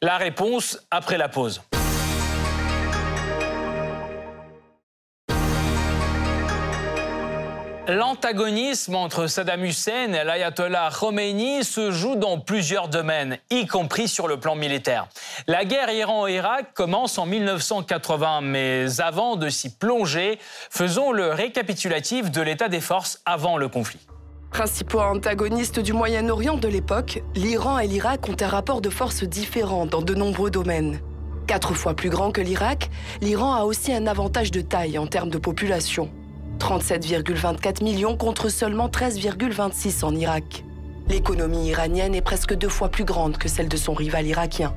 La 0.00 0.16
réponse 0.16 0.78
après 0.92 1.18
la 1.18 1.28
pause. 1.28 1.60
L'antagonisme 7.88 8.94
entre 8.94 9.26
Saddam 9.26 9.64
Hussein 9.64 10.12
et 10.12 10.22
l'ayatollah 10.22 10.90
Khomeini 10.96 11.64
se 11.64 11.90
joue 11.90 12.14
dans 12.14 12.38
plusieurs 12.38 12.86
domaines, 12.86 13.38
y 13.50 13.66
compris 13.66 14.06
sur 14.06 14.28
le 14.28 14.38
plan 14.38 14.54
militaire. 14.54 15.08
La 15.48 15.64
guerre 15.64 15.90
Iran-Irak 15.90 16.74
commence 16.74 17.18
en 17.18 17.26
1980, 17.26 18.42
mais 18.42 19.00
avant 19.00 19.34
de 19.34 19.48
s'y 19.48 19.74
plonger, 19.74 20.38
faisons 20.70 21.10
le 21.10 21.32
récapitulatif 21.32 22.30
de 22.30 22.42
l'état 22.42 22.68
des 22.68 22.80
forces 22.80 23.20
avant 23.24 23.56
le 23.56 23.68
conflit. 23.68 24.06
Principaux 24.50 25.00
antagonistes 25.00 25.78
du 25.78 25.92
Moyen-Orient 25.92 26.56
de 26.56 26.68
l'époque, 26.68 27.22
l'Iran 27.36 27.78
et 27.78 27.86
l'Irak 27.86 28.28
ont 28.28 28.36
un 28.40 28.48
rapport 28.48 28.80
de 28.80 28.90
force 28.90 29.22
différent 29.22 29.86
dans 29.86 30.02
de 30.02 30.14
nombreux 30.14 30.50
domaines. 30.50 31.00
Quatre 31.46 31.74
fois 31.74 31.94
plus 31.94 32.10
grand 32.10 32.32
que 32.32 32.40
l'Irak, 32.40 32.90
l'Iran 33.20 33.54
a 33.54 33.62
aussi 33.62 33.92
un 33.92 34.06
avantage 34.06 34.50
de 34.50 34.60
taille 34.60 34.98
en 34.98 35.06
termes 35.06 35.30
de 35.30 35.38
population. 35.38 36.10
37,24 36.58 37.84
millions 37.84 38.16
contre 38.16 38.48
seulement 38.48 38.88
13,26 38.88 40.04
en 40.04 40.14
Irak. 40.16 40.64
L'économie 41.08 41.68
iranienne 41.68 42.14
est 42.14 42.20
presque 42.20 42.54
deux 42.54 42.68
fois 42.68 42.88
plus 42.88 43.04
grande 43.04 43.38
que 43.38 43.48
celle 43.48 43.68
de 43.68 43.76
son 43.76 43.94
rival 43.94 44.26
irakien. 44.26 44.74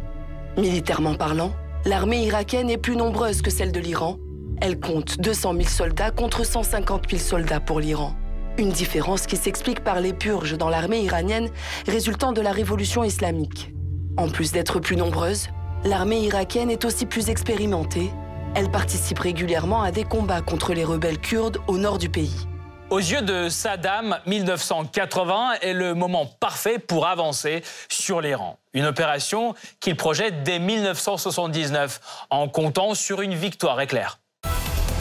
Militairement 0.57 1.15
parlant, 1.15 1.53
l'armée 1.85 2.23
irakienne 2.25 2.69
est 2.69 2.77
plus 2.77 2.95
nombreuse 2.95 3.41
que 3.41 3.49
celle 3.49 3.71
de 3.71 3.79
l'Iran. 3.79 4.17
Elle 4.61 4.79
compte 4.79 5.19
200 5.19 5.53
000 5.53 5.63
soldats 5.67 6.11
contre 6.11 6.45
150 6.45 7.09
000 7.09 7.21
soldats 7.21 7.59
pour 7.59 7.79
l'Iran. 7.79 8.13
Une 8.58 8.70
différence 8.70 9.25
qui 9.27 9.38
s'explique 9.38 9.84
par 9.84 10.00
les 10.00 10.13
purges 10.13 10.58
dans 10.58 10.70
l'armée 10.70 11.01
iranienne 11.01 11.50
résultant 11.88 12.31
de 12.31 12.41
la 12.41 12.51
révolution 12.51 13.03
islamique. 13.03 13.74
En 14.17 14.29
plus 14.29 14.51
d'être 14.51 14.79
plus 14.79 14.98
nombreuse, 14.98 15.48
l'armée 15.84 16.20
irakienne 16.20 16.70
est 16.70 16.86
aussi 16.86 17.05
plus 17.05 17.29
expérimentée 17.29 18.12
elle 18.53 18.70
participe 18.70 19.20
régulièrement 19.20 19.81
à 19.81 19.91
des 19.91 20.03
combats 20.03 20.41
contre 20.41 20.74
les 20.74 20.84
rebelles 20.84 21.20
kurdes 21.20 21.60
au 21.67 21.77
nord 21.77 21.98
du 21.98 22.10
pays. 22.10 22.48
Aux 22.89 23.00
yeux 23.00 23.22
de 23.22 23.48
Saddam, 23.48 24.20
1980 24.25 25.53
est 25.62 25.74
le 25.74 25.93
moment 25.93 26.25
parfait 26.25 26.77
pour 26.77 27.08
avancer 27.08 27.63
sur 27.88 28.20
l'Iran. 28.20 28.60
Une 28.74 28.86
opération 28.86 29.55
qu'il 29.79 29.96
projette 29.96 30.43
dès 30.43 30.60
1979 30.60 32.01
en 32.29 32.50
comptant 32.50 32.93
sur 32.93 33.22
une 33.22 33.34
victoire 33.34 33.79
éclair. 33.79 34.20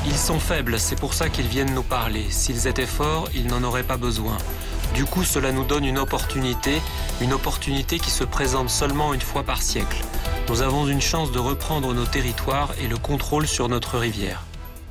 Ils 0.07 0.17
sont 0.17 0.41
faibles, 0.41 0.79
c'est 0.79 0.99
pour 0.99 1.13
ça 1.13 1.29
qu'ils 1.29 1.47
viennent 1.47 1.75
nous 1.75 1.83
parler. 1.83 2.25
S'ils 2.31 2.67
étaient 2.67 2.87
forts, 2.87 3.29
ils 3.35 3.47
n'en 3.47 3.63
auraient 3.63 3.83
pas 3.83 3.99
besoin. 3.99 4.39
Du 4.95 5.05
coup, 5.05 5.25
cela 5.25 5.53
nous 5.53 5.65
donne 5.65 5.85
une 5.85 5.99
opportunité, 5.99 6.81
une 7.21 7.35
opportunité 7.35 7.99
qui 7.99 8.11
se 8.11 8.25
présente 8.25 8.71
seulement 8.71 9.13
une 9.13 9.21
fois 9.21 9.43
par 9.43 9.61
siècle. 9.61 9.99
Nous 10.49 10.63
avons 10.63 10.87
une 10.89 11.03
chance 11.03 11.31
de 11.33 11.39
reprendre 11.39 11.93
nos 11.93 12.07
territoires 12.07 12.71
et 12.83 12.89
le 12.89 12.97
contrôle 12.97 13.47
sur 13.47 13.69
notre 13.69 13.99
rivière. 13.99 14.43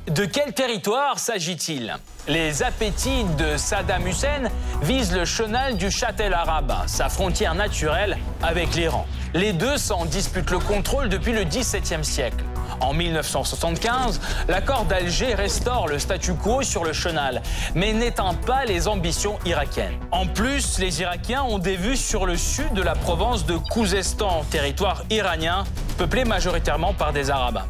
De 0.06 0.24
quel 0.24 0.52
territoire 0.54 1.18
s'agit-il? 1.18 1.96
Les 2.28 2.62
appétits 2.62 3.24
de 3.36 3.56
Saddam 3.56 4.06
Hussein 4.06 4.48
visent 4.82 5.12
le 5.12 5.24
chenal 5.24 5.76
du 5.76 5.90
Châtel 5.90 6.34
arabe, 6.34 6.72
sa 6.86 7.08
frontière 7.08 7.54
naturelle 7.54 8.16
avec 8.42 8.74
l'Iran. 8.74 9.06
Les 9.34 9.52
deux 9.52 9.76
s'en 9.76 10.04
disputent 10.06 10.50
le 10.50 10.60
contrôle 10.60 11.08
depuis 11.08 11.32
le 11.32 11.44
XVIIe 11.44 12.04
siècle. 12.04 12.44
En 12.80 12.94
1975, 12.94 14.20
l'accord 14.48 14.84
d'Alger 14.86 15.34
restaure 15.34 15.86
le 15.86 15.98
statu 15.98 16.34
quo 16.34 16.62
sur 16.62 16.84
le 16.84 16.92
chenal, 16.92 17.42
mais 17.74 17.92
n'éteint 17.92 18.34
pas 18.34 18.64
les 18.64 18.88
ambitions 18.88 19.38
irakiennes. 19.44 19.98
En 20.10 20.26
plus, 20.26 20.78
les 20.78 21.00
Irakiens 21.02 21.42
ont 21.42 21.58
des 21.58 21.76
vues 21.76 21.96
sur 21.96 22.26
le 22.26 22.36
sud 22.36 22.72
de 22.72 22.82
la 22.82 22.94
province 22.94 23.44
de 23.44 23.56
Khouzestan, 23.56 24.44
territoire 24.50 25.02
iranien 25.10 25.64
peuplé 25.98 26.24
majoritairement 26.24 26.94
par 26.94 27.12
des 27.12 27.30
Arabes, 27.30 27.62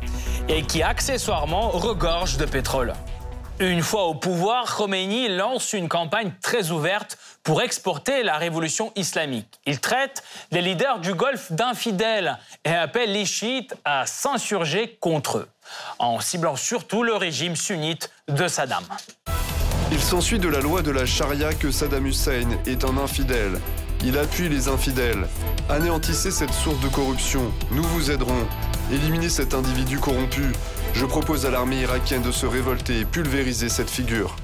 et 0.48 0.62
qui 0.62 0.82
accessoirement 0.82 1.70
regorge 1.70 2.36
de 2.36 2.44
pétrole. 2.44 2.92
Une 3.60 3.82
fois 3.82 4.04
au 4.04 4.14
pouvoir, 4.14 4.74
Khomeini 4.74 5.28
lance 5.28 5.74
une 5.74 5.86
campagne 5.86 6.32
très 6.40 6.70
ouverte 6.70 7.18
pour 7.42 7.60
exporter 7.60 8.22
la 8.22 8.38
révolution 8.38 8.90
islamique. 8.96 9.60
Il 9.66 9.80
traite 9.80 10.22
les 10.50 10.62
leaders 10.62 10.98
du 10.98 11.12
Golfe 11.12 11.52
d'infidèles 11.52 12.38
et 12.64 12.70
appelle 12.70 13.12
les 13.12 13.26
chiites 13.26 13.74
à 13.84 14.06
s'insurger 14.06 14.96
contre 14.98 15.38
eux, 15.38 15.48
en 15.98 16.20
ciblant 16.20 16.56
surtout 16.56 17.02
le 17.02 17.14
régime 17.14 17.54
sunnite 17.54 18.10
de 18.28 18.48
Saddam. 18.48 18.84
Il 19.92 20.00
s'ensuit 20.00 20.38
de 20.38 20.48
la 20.48 20.60
loi 20.60 20.80
de 20.80 20.90
la 20.90 21.04
charia 21.04 21.52
que 21.52 21.70
Saddam 21.70 22.06
Hussein 22.06 22.48
est 22.64 22.82
un 22.82 22.96
infidèle. 22.96 23.60
Il 24.02 24.16
appuie 24.16 24.48
les 24.48 24.68
infidèles. 24.68 25.26
Anéantissez 25.68 26.30
cette 26.30 26.54
source 26.54 26.80
de 26.80 26.88
corruption. 26.88 27.52
Nous 27.72 27.82
vous 27.82 28.10
aiderons. 28.10 28.46
Éliminez 28.90 29.28
cet 29.28 29.52
individu 29.52 29.98
corrompu. 29.98 30.50
Je 30.92 31.06
propose 31.06 31.46
à 31.46 31.50
l'armée 31.50 31.80
irakienne 31.80 32.22
de 32.22 32.32
se 32.32 32.46
révolter 32.46 33.00
et 33.00 33.04
pulvériser 33.04 33.68
cette 33.68 33.90
figure. 33.90 34.36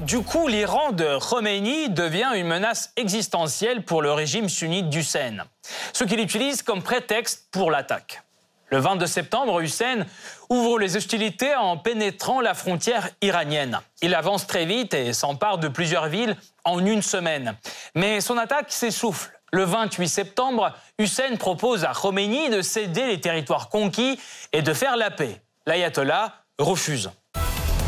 Du 0.00 0.20
coup, 0.20 0.48
l'Iran 0.48 0.90
de 0.92 1.18
Khomeini 1.18 1.88
devient 1.90 2.32
une 2.34 2.48
menace 2.48 2.92
existentielle 2.96 3.84
pour 3.84 4.02
le 4.02 4.12
régime 4.12 4.48
sunnite 4.48 4.90
d'Hussein, 4.90 5.44
ce 5.92 6.04
qu'il 6.04 6.20
utilise 6.20 6.62
comme 6.62 6.82
prétexte 6.82 7.46
pour 7.52 7.70
l'attaque. 7.70 8.22
Le 8.70 8.78
22 8.78 9.06
septembre, 9.06 9.60
Hussein 9.60 10.06
ouvre 10.48 10.78
les 10.78 10.96
hostilités 10.96 11.54
en 11.54 11.76
pénétrant 11.76 12.40
la 12.40 12.54
frontière 12.54 13.10
iranienne. 13.20 13.78
Il 14.00 14.14
avance 14.14 14.46
très 14.46 14.64
vite 14.64 14.94
et 14.94 15.12
s'empare 15.12 15.58
de 15.58 15.68
plusieurs 15.68 16.08
villes 16.08 16.36
en 16.64 16.84
une 16.84 17.02
semaine. 17.02 17.56
Mais 17.94 18.20
son 18.20 18.38
attaque 18.38 18.72
s'essouffle. 18.72 19.30
Le 19.52 19.64
28 19.64 20.08
septembre, 20.08 20.72
Hussein 20.98 21.36
propose 21.36 21.84
à 21.84 21.92
Khomeini 21.92 22.48
de 22.48 22.62
céder 22.62 23.06
les 23.06 23.20
territoires 23.20 23.68
conquis 23.68 24.18
et 24.52 24.62
de 24.62 24.72
faire 24.72 24.96
la 24.96 25.10
paix. 25.10 25.42
L'ayatollah 25.64 26.32
refuse. 26.58 27.10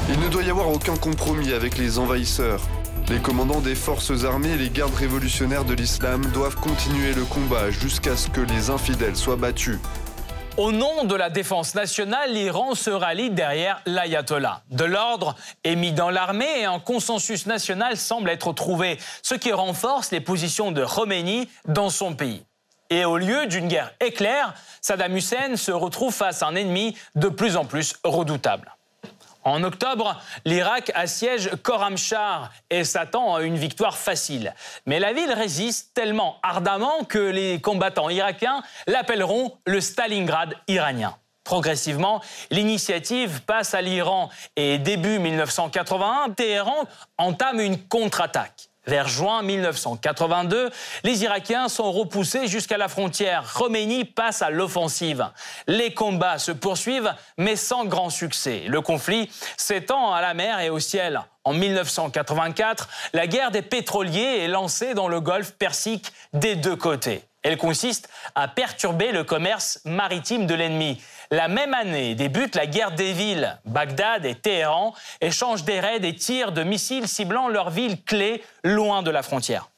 Il 0.09 0.21
ne 0.21 0.29
doit 0.29 0.45
y 0.45 0.51
avoir 0.51 0.69
aucun 0.69 0.97
compromis 0.97 1.53
avec 1.53 1.77
les 1.77 1.99
envahisseurs. 1.99 2.61
Les 3.09 3.19
commandants 3.19 3.61
des 3.61 3.75
forces 3.75 4.25
armées 4.25 4.53
et 4.53 4.57
les 4.57 4.71
gardes 4.71 4.95
révolutionnaires 4.95 5.65
de 5.65 5.75
l'islam 5.75 6.25
doivent 6.27 6.55
continuer 6.55 7.13
le 7.15 7.25
combat 7.25 7.73
jusqu'à 7.73 8.17
ce 8.17 8.31
que 8.31 8.41
les 8.41 8.71
infidèles 8.71 9.17
soient 9.17 9.35
battus. 9.35 9.81
Au 10.57 10.71
nom 10.71 11.03
de 11.03 11.17
la 11.17 11.31
défense 11.31 11.75
nationale, 11.75 12.33
l'Iran 12.33 12.77
se 12.77 12.91
rallie 12.91 13.31
derrière 13.31 13.83
l'ayatollah. 13.87 14.63
De 14.71 14.85
l'ordre 14.85 15.35
est 15.65 15.75
mis 15.75 15.91
dans 15.91 16.11
l'armée 16.11 16.61
et 16.61 16.67
un 16.67 16.79
consensus 16.79 17.47
national 17.47 17.97
semble 17.97 18.31
être 18.31 18.53
trouvé, 18.53 19.01
ce 19.21 19.35
qui 19.35 19.53
renforce 19.53 20.13
les 20.13 20.21
positions 20.21 20.71
de 20.71 20.85
Khomeini 20.85 21.49
dans 21.67 21.91
son 21.91 22.15
pays. 22.15 22.45
Et 22.95 23.05
au 23.05 23.19
lieu 23.19 23.47
d'une 23.47 23.67
guerre 23.67 23.93
éclair, 23.99 24.55
Saddam 24.81 25.17
Hussein 25.17 25.57
se 25.57 25.73
retrouve 25.73 26.15
face 26.15 26.45
à 26.45 26.47
un 26.47 26.55
ennemi 26.55 26.97
de 27.17 27.27
plus 27.27 27.57
en 27.57 27.65
plus 27.65 27.97
redoutable. 28.05 28.73
En 29.43 29.65
octobre, 29.65 30.23
l'Irak 30.45 30.93
assiège 30.95 31.51
Khorramshahr 31.65 32.53
et 32.71 32.85
s'attend 32.85 33.35
à 33.35 33.43
une 33.43 33.57
victoire 33.57 33.99
facile. 33.99 34.55
Mais 34.87 35.01
la 35.01 35.13
ville 35.13 35.33
résiste 35.33 35.93
tellement 35.93 36.37
ardemment 36.45 37.03
que 37.03 37.19
les 37.19 37.61
combattants 37.61 38.11
irakiens 38.11 38.63
l'appelleront 38.87 39.59
le 39.67 39.81
Stalingrad 39.81 40.55
iranien. 40.69 41.17
Progressivement, 41.43 42.23
l'initiative 42.53 43.43
passe 43.43 43.75
à 43.75 43.83
l'Iran 43.83 44.31
et 44.55 44.79
début 44.79 45.19
1981, 45.19 46.31
Téhéran 46.31 46.85
entame 47.19 47.59
une 47.59 47.89
contre-attaque. 47.89 48.71
Vers 48.87 49.09
juin 49.09 49.43
1982, 49.43 50.71
les 51.05 51.23
Irakiens 51.23 51.69
sont 51.69 51.91
repoussés 51.91 52.49
jusqu'à 52.49 52.77
la 52.77 52.89
frontière. 52.89 53.51
Khomeini 53.55 54.05
passe 54.05 54.43
à 54.43 54.51
l'offensive. 54.51 55.27
Les 55.67 55.95
combats 55.95 56.39
se 56.39 56.53
poursuivent, 56.53 57.15
mais 57.39 57.57
sans 57.57 57.87
grand 57.87 58.11
succès. 58.11 58.65
Le 58.67 58.81
conflit 58.81 59.31
s'étend 59.57 60.13
à 60.13 60.21
la 60.21 60.35
mer 60.35 60.61
et 60.61 60.71
au 60.71 60.79
ciel. 60.79 61.23
En 61.45 61.53
1984, 61.53 62.89
la 63.13 63.27
guerre 63.27 63.51
des 63.51 63.63
pétroliers 63.63 64.41
est 64.41 64.49
lancée 64.49 64.95
dans 64.95 65.09
le 65.09 65.21
golfe 65.21 65.53
Persique 65.53 66.13
des 66.33 66.55
deux 66.57 66.77
côtés. 66.77 67.23
Elle 67.45 67.59
consiste 67.59 68.09
à 68.35 68.49
perturber 68.49 69.13
le 69.13 69.23
commerce 69.23 69.81
maritime 69.85 70.47
de 70.47 70.55
l'ennemi. 70.55 71.01
La 71.31 71.47
même 71.47 71.75
année 71.75 72.15
débute 72.15 72.57
la 72.57 72.67
guerre 72.67 72.93
des 72.93 73.13
villes. 73.13 73.59
Bagdad 73.67 74.25
et 74.25 74.35
Téhéran 74.35 74.95
échangent 75.21 75.65
des 75.65 75.79
raids 75.79 76.01
et 76.03 76.15
tirs 76.17 76.53
de 76.53 76.63
missiles 76.63 77.07
ciblant 77.07 77.49
leurs 77.49 77.71
villes 77.71 78.03
clés 78.03 78.43
loin 78.65 79.03
de 79.03 79.11
la 79.11 79.23
frontière. 79.23 79.69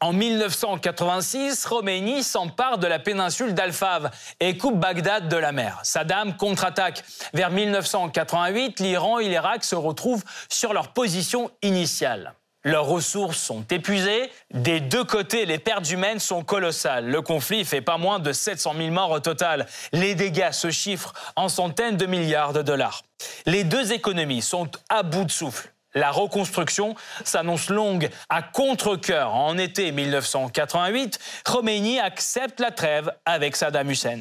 En 0.00 0.12
1986, 0.12 1.66
Khomeini 1.66 2.22
s'empare 2.24 2.78
de 2.78 2.86
la 2.86 2.98
péninsule 2.98 3.54
d'Al-Fav 3.54 4.10
et 4.40 4.58
coupe 4.58 4.78
Bagdad 4.78 5.28
de 5.28 5.36
la 5.36 5.52
mer. 5.52 5.78
Saddam 5.82 6.36
contre-attaque. 6.36 7.04
Vers 7.32 7.50
1988, 7.50 8.80
l'Iran 8.80 9.20
et 9.20 9.28
l'Irak 9.28 9.64
se 9.64 9.76
retrouvent 9.76 10.24
sur 10.50 10.74
leur 10.74 10.88
position 10.88 11.50
initiale. 11.62 12.34
Leurs 12.64 12.86
ressources 12.86 13.38
sont 13.38 13.62
épuisées. 13.70 14.30
Des 14.52 14.80
deux 14.80 15.04
côtés, 15.04 15.44
les 15.44 15.58
pertes 15.58 15.90
humaines 15.90 16.18
sont 16.18 16.42
colossales. 16.42 17.06
Le 17.06 17.20
conflit 17.20 17.64
fait 17.66 17.82
pas 17.82 17.98
moins 17.98 18.18
de 18.18 18.32
700 18.32 18.72
000 18.78 18.90
morts 18.90 19.10
au 19.10 19.20
total. 19.20 19.66
Les 19.92 20.14
dégâts 20.14 20.50
se 20.50 20.70
chiffrent 20.70 21.12
en 21.36 21.50
centaines 21.50 21.98
de 21.98 22.06
milliards 22.06 22.54
de 22.54 22.62
dollars. 22.62 23.02
Les 23.44 23.64
deux 23.64 23.92
économies 23.92 24.40
sont 24.40 24.70
à 24.88 25.02
bout 25.02 25.24
de 25.24 25.30
souffle. 25.30 25.70
La 25.94 26.10
reconstruction 26.10 26.94
s'annonce 27.22 27.68
longue 27.68 28.08
à 28.30 28.40
contre-coeur. 28.42 29.34
En 29.34 29.58
été 29.58 29.92
1988, 29.92 31.18
Khomeini 31.44 32.00
accepte 32.00 32.60
la 32.60 32.70
trêve 32.70 33.12
avec 33.26 33.56
Saddam 33.56 33.90
Hussein. 33.90 34.20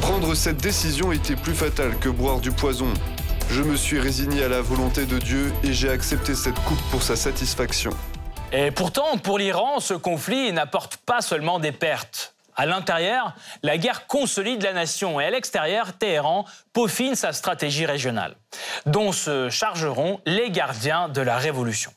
Prendre 0.00 0.34
cette 0.34 0.58
décision 0.58 1.12
était 1.12 1.36
plus 1.36 1.54
fatal 1.54 1.98
que 1.98 2.08
boire 2.08 2.40
du 2.40 2.50
poison. 2.50 2.92
Je 3.50 3.62
me 3.62 3.76
suis 3.76 3.98
résigné 3.98 4.44
à 4.44 4.48
la 4.48 4.60
volonté 4.60 5.06
de 5.06 5.18
Dieu 5.18 5.50
et 5.64 5.72
j'ai 5.72 5.88
accepté 5.88 6.34
cette 6.34 6.58
coupe 6.60 6.82
pour 6.90 7.02
sa 7.02 7.16
satisfaction. 7.16 7.90
Et 8.52 8.70
pourtant, 8.70 9.16
pour 9.16 9.38
l'Iran, 9.38 9.80
ce 9.80 9.94
conflit 9.94 10.52
n'apporte 10.52 10.98
pas 10.98 11.22
seulement 11.22 11.58
des 11.58 11.72
pertes. 11.72 12.34
À 12.56 12.66
l'intérieur, 12.66 13.34
la 13.62 13.78
guerre 13.78 14.06
consolide 14.06 14.62
la 14.62 14.74
nation 14.74 15.18
et 15.18 15.24
à 15.24 15.30
l'extérieur, 15.30 15.94
Téhéran 15.94 16.44
peaufine 16.74 17.14
sa 17.14 17.32
stratégie 17.32 17.86
régionale, 17.86 18.36
dont 18.84 19.12
se 19.12 19.48
chargeront 19.48 20.20
les 20.26 20.50
gardiens 20.50 21.08
de 21.08 21.22
la 21.22 21.38
révolution. 21.38 21.92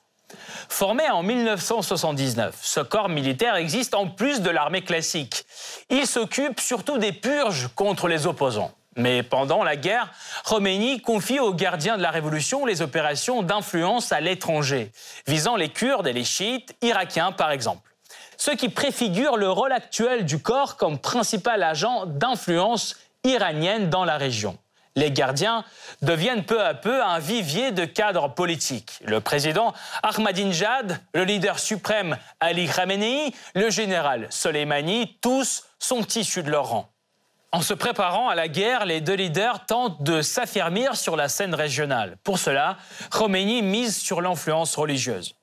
Formé 0.70 1.10
en 1.10 1.22
1979, 1.22 2.56
ce 2.62 2.80
corps 2.80 3.10
militaire 3.10 3.56
existe 3.56 3.94
en 3.94 4.08
plus 4.08 4.42
de 4.42 4.50
l'armée 4.50 4.84
classique. 4.84 5.46
Il 5.90 6.08
s'occupe 6.08 6.62
surtout 6.62 6.98
des 6.98 7.12
purges 7.12 7.68
contre 7.76 8.08
les 8.08 8.26
opposants. 8.26 8.72
Mais 8.98 9.24
pendant 9.24 9.64
la 9.64 9.78
guerre, 9.78 10.12
Khomeini 10.46 11.02
confie 11.02 11.40
aux 11.40 11.54
gardiens 11.54 11.98
de 11.98 12.02
la 12.02 12.12
révolution 12.12 12.66
les 12.66 12.82
opérations 12.82 13.42
d'influence 13.42 14.12
à 14.12 14.20
l'étranger, 14.20 14.92
visant 15.28 15.56
les 15.56 15.70
Kurdes 15.70 16.08
et 16.08 16.14
les 16.14 16.26
chiites 16.26 16.76
irakiens 16.82 17.32
par 17.32 17.52
exemple. 17.52 17.90
Ce 18.38 18.52
qui 18.52 18.70
préfigure 18.70 19.38
le 19.38 19.50
rôle 19.50 19.72
actuel 19.72 20.26
du 20.26 20.40
corps 20.40 20.76
comme 20.76 21.00
principal 21.00 21.64
agent 21.64 22.06
d'influence 22.06 22.98
iranienne 23.24 23.90
dans 23.90 24.04
la 24.04 24.18
région. 24.18 24.58
Les 24.98 25.12
gardiens 25.12 25.64
deviennent 26.02 26.44
peu 26.44 26.62
à 26.62 26.74
peu 26.74 27.02
un 27.02 27.20
vivier 27.20 27.72
de 27.72 27.86
cadres 27.86 28.34
politiques. 28.34 29.00
Le 29.06 29.22
président 29.22 29.74
Ahmadinejad, 30.04 31.00
le 31.14 31.24
leader 31.24 31.60
suprême 31.60 32.18
Ali 32.42 32.68
Khamenei, 32.68 33.34
le 33.56 33.70
général 33.70 34.28
Soleimani, 34.30 35.18
tous 35.22 35.64
sont 35.80 36.06
issus 36.16 36.44
de 36.44 36.52
leur 36.52 36.68
rang. 36.68 36.91
En 37.54 37.62
se 37.62 37.74
préparant 37.74 38.30
à 38.30 38.36
la 38.36 38.48
guerre, 38.48 38.86
les 38.86 39.02
deux 39.02 39.16
leaders 39.16 39.66
tentent 39.66 40.02
de 40.02 40.22
s'affirmer 40.22 40.88
sur 40.94 41.18
la 41.18 41.28
scène 41.28 41.54
régionale. 41.54 42.16
Pour 42.24 42.40
cela, 42.40 42.78
Khomeini 43.10 43.62
mise 43.62 43.98
sur 43.98 44.22
l'influence 44.22 44.78
religieuse. 44.78 45.36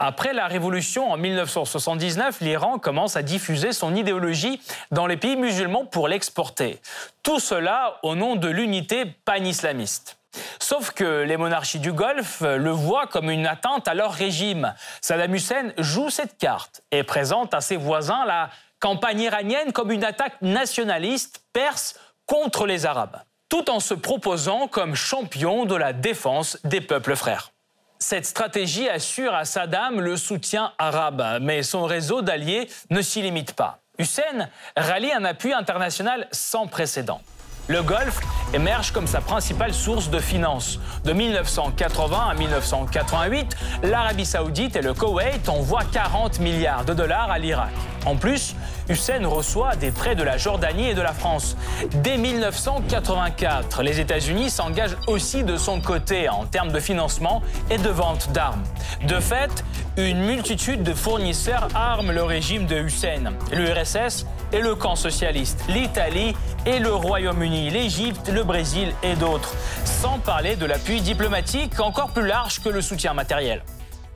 Après 0.00 0.32
la 0.32 0.48
révolution 0.48 1.12
en 1.12 1.16
1979, 1.16 2.40
l'Iran 2.40 2.80
commence 2.80 3.14
à 3.14 3.22
diffuser 3.22 3.72
son 3.72 3.94
idéologie 3.94 4.60
dans 4.90 5.06
les 5.06 5.16
pays 5.16 5.36
musulmans 5.36 5.84
pour 5.84 6.08
l'exporter. 6.08 6.80
Tout 7.22 7.38
cela 7.38 8.00
au 8.02 8.16
nom 8.16 8.34
de 8.34 8.48
l'unité 8.48 9.04
pan-islamiste. 9.24 10.18
Sauf 10.58 10.90
que 10.90 11.22
les 11.22 11.36
monarchies 11.36 11.78
du 11.78 11.92
Golfe 11.92 12.40
le 12.40 12.70
voient 12.70 13.06
comme 13.06 13.30
une 13.30 13.46
atteinte 13.46 13.86
à 13.86 13.94
leur 13.94 14.12
régime. 14.12 14.74
Saddam 15.00 15.32
Hussein 15.32 15.72
joue 15.78 16.10
cette 16.10 16.36
carte 16.36 16.82
et 16.90 17.04
présente 17.04 17.54
à 17.54 17.60
ses 17.60 17.76
voisins 17.76 18.24
la 18.26 18.50
campagne 18.80 19.20
iranienne 19.20 19.72
comme 19.72 19.90
une 19.90 20.04
attaque 20.04 20.40
nationaliste 20.42 21.42
perse 21.52 21.98
contre 22.26 22.66
les 22.66 22.86
Arabes, 22.86 23.20
tout 23.48 23.70
en 23.70 23.80
se 23.80 23.94
proposant 23.94 24.68
comme 24.68 24.94
champion 24.94 25.64
de 25.64 25.74
la 25.74 25.92
défense 25.92 26.58
des 26.64 26.80
peuples 26.80 27.16
frères. 27.16 27.50
Cette 27.98 28.26
stratégie 28.26 28.88
assure 28.88 29.34
à 29.34 29.44
Saddam 29.44 30.00
le 30.00 30.16
soutien 30.16 30.72
arabe, 30.78 31.38
mais 31.40 31.62
son 31.62 31.84
réseau 31.84 32.22
d'alliés 32.22 32.68
ne 32.90 33.00
s'y 33.00 33.22
limite 33.22 33.54
pas. 33.54 33.78
Hussein 33.98 34.50
rallie 34.76 35.12
un 35.12 35.24
appui 35.24 35.52
international 35.52 36.28
sans 36.32 36.66
précédent. 36.66 37.20
Le 37.66 37.82
Golfe 37.82 38.20
émerge 38.52 38.92
comme 38.92 39.06
sa 39.06 39.22
principale 39.22 39.72
source 39.72 40.10
de 40.10 40.18
finances. 40.18 40.78
De 41.04 41.14
1980 41.14 42.28
à 42.30 42.34
1988, 42.34 43.56
l'Arabie 43.84 44.26
saoudite 44.26 44.76
et 44.76 44.82
le 44.82 44.92
Koweït 44.92 45.48
envoient 45.48 45.84
40 45.90 46.40
milliards 46.40 46.84
de 46.84 46.92
dollars 46.92 47.30
à 47.30 47.38
l'Irak. 47.38 47.72
En 48.04 48.16
plus, 48.16 48.54
Hussein 48.90 49.26
reçoit 49.26 49.76
des 49.76 49.90
prêts 49.90 50.14
de 50.14 50.22
la 50.22 50.36
Jordanie 50.36 50.90
et 50.90 50.94
de 50.94 51.00
la 51.00 51.14
France. 51.14 51.56
Dès 52.02 52.18
1984, 52.18 53.82
les 53.82 53.98
États-Unis 53.98 54.50
s'engagent 54.50 54.98
aussi 55.06 55.42
de 55.42 55.56
son 55.56 55.80
côté 55.80 56.28
en 56.28 56.44
termes 56.44 56.70
de 56.70 56.80
financement 56.80 57.40
et 57.70 57.78
de 57.78 57.88
vente 57.88 58.30
d'armes. 58.32 58.62
De 59.08 59.20
fait, 59.20 59.64
une 59.96 60.26
multitude 60.26 60.82
de 60.82 60.92
fournisseurs 60.92 61.68
arment 61.74 62.12
le 62.12 62.24
régime 62.24 62.66
de 62.66 62.76
Hussein. 62.76 63.32
L'URSS 63.52 64.26
et 64.52 64.60
le 64.60 64.74
camp 64.74 64.96
socialiste, 64.96 65.60
l'Italie 65.68 66.34
et 66.66 66.78
le 66.78 66.92
Royaume-Uni, 66.92 67.70
l'Égypte, 67.70 68.28
le 68.28 68.44
Brésil 68.44 68.92
et 69.02 69.14
d'autres. 69.14 69.54
Sans 69.84 70.18
parler 70.18 70.56
de 70.56 70.66
l'appui 70.66 71.00
diplomatique 71.00 71.80
encore 71.80 72.12
plus 72.12 72.26
large 72.26 72.60
que 72.60 72.68
le 72.68 72.80
soutien 72.80 73.14
matériel. 73.14 73.62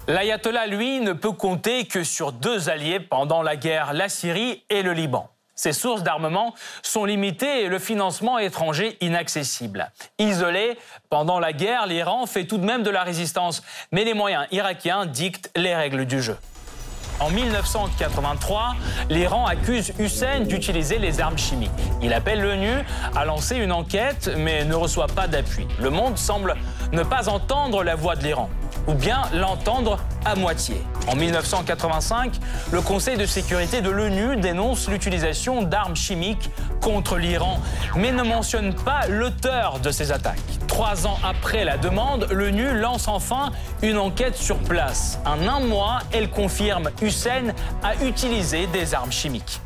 L'ayatollah, 0.06 0.66
lui, 0.66 1.00
ne 1.00 1.12
peut 1.12 1.32
compter 1.32 1.84
que 1.84 2.02
sur 2.02 2.32
deux 2.32 2.70
alliés 2.70 3.00
pendant 3.00 3.42
la 3.42 3.56
guerre, 3.56 3.92
la 3.92 4.08
Syrie 4.08 4.64
et 4.70 4.82
le 4.82 4.92
Liban. 4.92 5.30
Ses 5.58 5.72
sources 5.72 6.04
d'armement 6.04 6.54
sont 6.82 7.04
limitées 7.04 7.64
et 7.64 7.68
le 7.68 7.80
financement 7.80 8.38
étranger 8.38 8.96
inaccessible. 9.00 9.90
Isolé, 10.18 10.78
pendant 11.10 11.40
la 11.40 11.52
guerre, 11.52 11.86
l'Iran 11.86 12.26
fait 12.26 12.44
tout 12.44 12.58
de 12.58 12.64
même 12.64 12.84
de 12.84 12.90
la 12.90 13.02
résistance, 13.02 13.64
mais 13.90 14.04
les 14.04 14.14
moyens 14.14 14.46
irakiens 14.52 15.04
dictent 15.04 15.50
les 15.56 15.74
règles 15.74 16.06
du 16.06 16.22
jeu. 16.22 16.38
En 17.20 17.30
1983, 17.30 18.74
l'Iran 19.10 19.46
accuse 19.46 19.92
Hussein 19.98 20.40
d'utiliser 20.40 20.98
les 20.98 21.20
armes 21.20 21.38
chimiques. 21.38 21.70
Il 22.00 22.12
appelle 22.12 22.40
l'ONU 22.40 22.84
à 23.16 23.24
lancer 23.24 23.56
une 23.56 23.72
enquête, 23.72 24.30
mais 24.36 24.64
ne 24.64 24.74
reçoit 24.74 25.08
pas 25.08 25.26
d'appui. 25.26 25.66
Le 25.80 25.90
monde 25.90 26.16
semble 26.16 26.54
ne 26.92 27.02
pas 27.02 27.28
entendre 27.28 27.82
la 27.82 27.96
voix 27.96 28.14
de 28.14 28.22
l'Iran 28.22 28.48
ou 28.88 28.94
bien 28.94 29.22
l'entendre 29.32 30.00
à 30.24 30.34
moitié. 30.34 30.82
En 31.06 31.14
1985, 31.14 32.32
le 32.72 32.80
Conseil 32.80 33.16
de 33.16 33.26
sécurité 33.26 33.80
de 33.80 33.90
l'ONU 33.90 34.36
dénonce 34.36 34.88
l'utilisation 34.88 35.62
d'armes 35.62 35.94
chimiques 35.94 36.50
contre 36.80 37.16
l'Iran, 37.16 37.60
mais 37.96 38.10
ne 38.10 38.22
mentionne 38.22 38.74
pas 38.74 39.06
l'auteur 39.08 39.78
de 39.80 39.90
ces 39.90 40.10
attaques. 40.10 40.38
Trois 40.66 41.06
ans 41.06 41.18
après 41.22 41.64
la 41.64 41.76
demande, 41.76 42.26
l'ONU 42.30 42.76
lance 42.78 43.08
enfin 43.08 43.52
une 43.82 43.98
enquête 43.98 44.36
sur 44.36 44.58
place. 44.58 45.20
En 45.24 45.46
un 45.46 45.60
mois, 45.60 46.00
elle 46.12 46.30
confirme 46.30 46.90
Hussein 47.02 47.54
a 47.82 47.94
utilisé 48.04 48.66
des 48.68 48.94
armes 48.94 49.12
chimiques. 49.12 49.60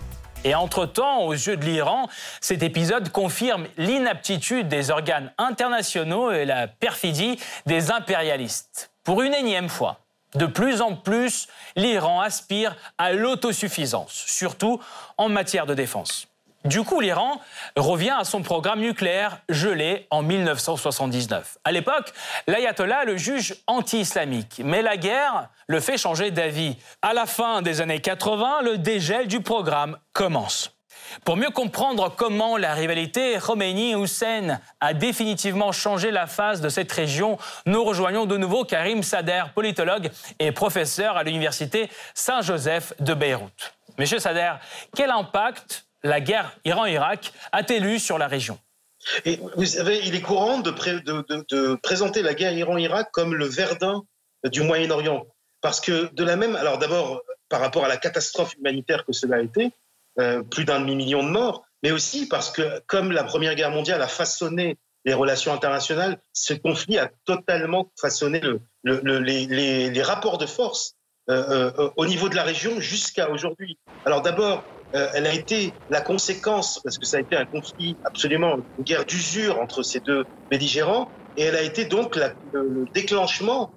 Et 0.45 0.55
entre-temps, 0.57 1.23
aux 1.23 1.33
yeux 1.33 1.57
de 1.57 1.65
l'Iran, 1.65 2.09
cet 2.41 2.65
épisode 2.65 3.11
confirme 3.11 3.67
l'inaptitude 3.77 4.67
des 4.67 4.91
organes 4.91 5.33
internationaux 5.39 6.33
et 6.33 6.45
la 6.45 6.67
perfidie 6.67 7.39
des 7.67 7.93
impérialistes. 7.93 8.92
Pour 9.05 9.23
une 9.23 9.35
énième 9.35 9.69
fois, 9.69 9.99
de 10.35 10.47
plus 10.47 10.81
en 10.81 10.95
plus, 10.95 11.49
l'Iran 11.77 12.21
aspire 12.21 12.77
à 12.99 13.13
l'autosuffisance, 13.13 14.13
surtout 14.27 14.81
en 15.19 15.29
matière 15.29 15.67
de 15.67 15.75
défense. 15.75 16.29
Du 16.65 16.83
coup, 16.85 17.01
l'Iran 17.01 17.41
revient 17.77 18.15
à 18.17 18.23
son 18.23 18.43
programme 18.43 18.79
nucléaire 18.79 19.39
gelé 19.49 20.07
en 20.11 20.23
1979. 20.23 21.59
À 21.65 21.73
l'époque, 21.73 22.13
l'ayatollah 22.47 23.05
le 23.05 23.17
juge 23.17 23.57
anti-islamique, 23.67 24.63
mais 24.65 24.81
la 24.81 24.97
guerre 24.97 25.49
le 25.67 25.81
fait 25.81 25.99
changer 25.99 26.31
d'avis. 26.31 26.77
À 27.03 27.15
la 27.15 27.27
fin 27.27 27.63
des 27.63 27.81
années 27.81 28.01
80, 28.01 28.63
le 28.63 28.79
dégel 28.79 29.27
du 29.27 29.41
programme 29.41 29.99
commence. 30.13 30.71
Pour 31.25 31.37
mieux 31.37 31.51
comprendre 31.51 32.15
comment 32.17 32.57
la 32.57 32.75
rivalité 32.75 33.39
Khomeini-Hussein 33.39 34.61
a 34.81 34.95
définitivement 34.95 35.73
changé 35.73 36.11
la 36.11 36.27
face 36.27 36.61
de 36.61 36.69
cette 36.69 36.91
région, 36.93 37.39
nous 37.67 37.85
rejoignons 37.85 38.27
de 38.27 38.37
nouveau 38.37 38.65
Karim 38.65 39.03
Sader, 39.03 39.45
politologue 39.55 40.11
et 40.39 40.53
professeur 40.53 41.17
à 41.17 41.23
l'université 41.23 41.89
Saint-Joseph 42.15 42.95
de 43.01 43.15
Beyrouth. 43.15 43.75
Monsieur 43.99 44.19
Sader, 44.19 44.55
quel 44.97 45.11
impact 45.11 45.87
la 46.03 46.21
guerre 46.21 46.57
Iran-Irak 46.65 47.33
a-t-elle 47.53 47.87
eu 47.87 47.99
sur 47.99 48.19
la 48.19 48.27
région? 48.27 48.59
Vous 49.57 49.67
savez, 49.67 50.01
il 50.05 50.15
est 50.15 50.21
courant 50.21 50.59
de, 50.59 50.71
de 50.71 51.75
présenter 51.77 52.23
la 52.23 52.35
guerre 52.35 52.53
Iran-Irak 52.53 53.09
comme 53.13 53.35
le 53.35 53.47
Verdun 53.47 54.03
du 54.45 54.63
Moyen-Orient. 54.63 55.27
Parce 55.61 55.81
que 55.81 56.13
de 56.13 56.25
la 56.25 56.37
même, 56.37 56.57
alors 56.57 56.79
d'abord 56.79 57.23
par 57.49 57.61
rapport 57.61 57.85
à 57.85 57.89
la 57.89 57.97
catastrophe 57.97 58.55
humanitaire 58.59 59.05
que 59.05 59.13
cela 59.13 59.37
a 59.37 59.41
été, 59.41 59.73
euh, 60.21 60.43
plus 60.43 60.67
d'un 60.67 60.81
demi-million 60.81 61.23
de 61.23 61.31
morts, 61.31 61.65
mais 61.83 61.91
aussi 61.91 62.29
parce 62.29 62.51
que 62.51 62.81
comme 62.87 63.13
la 63.13 63.25
Première 63.25 63.55
Guerre 63.55 63.71
mondiale 63.71 64.03
a 64.03 64.09
façonné 64.09 64.79
les 65.07 65.15
relations 65.15 65.55
internationales, 65.55 66.21
ce 66.35 66.53
conflit 66.53 66.99
a 66.99 67.11
totalement 67.25 67.91
façonné 67.99 68.41
le, 68.41 68.61
le, 68.83 69.19
les, 69.21 70.03
rapports 70.03 70.37
de 70.37 70.45
force 70.45 70.97
euh, 71.31 71.73
euh, 71.79 71.91
au 71.97 72.05
niveau 72.05 72.29
de 72.29 72.37
la 72.37 72.43
région 72.43 72.79
jusqu'à 72.79 73.31
aujourd'hui. 73.31 73.79
Alors 74.05 74.21
d'abord, 74.21 74.67
elle 74.93 75.27
a 75.27 75.33
été 75.33 75.79
la 75.89 76.03
conséquence, 76.03 76.79
parce 76.85 76.99
que 76.99 77.07
ça 77.07 77.17
a 77.17 77.21
été 77.21 77.35
un 77.35 77.47
conflit 77.47 77.99
absolument, 78.05 78.59
une 78.77 78.85
guerre 78.85 79.07
d'usure 79.07 79.59
entre 79.59 79.83
ces 79.83 80.01
deux 80.01 80.27
belligérants, 80.51 81.11
et 81.37 81.45
elle 81.45 81.57
a 81.57 81.63
été 81.63 81.87
donc 81.87 82.17
le 82.53 82.85
déclenchement 82.93 83.73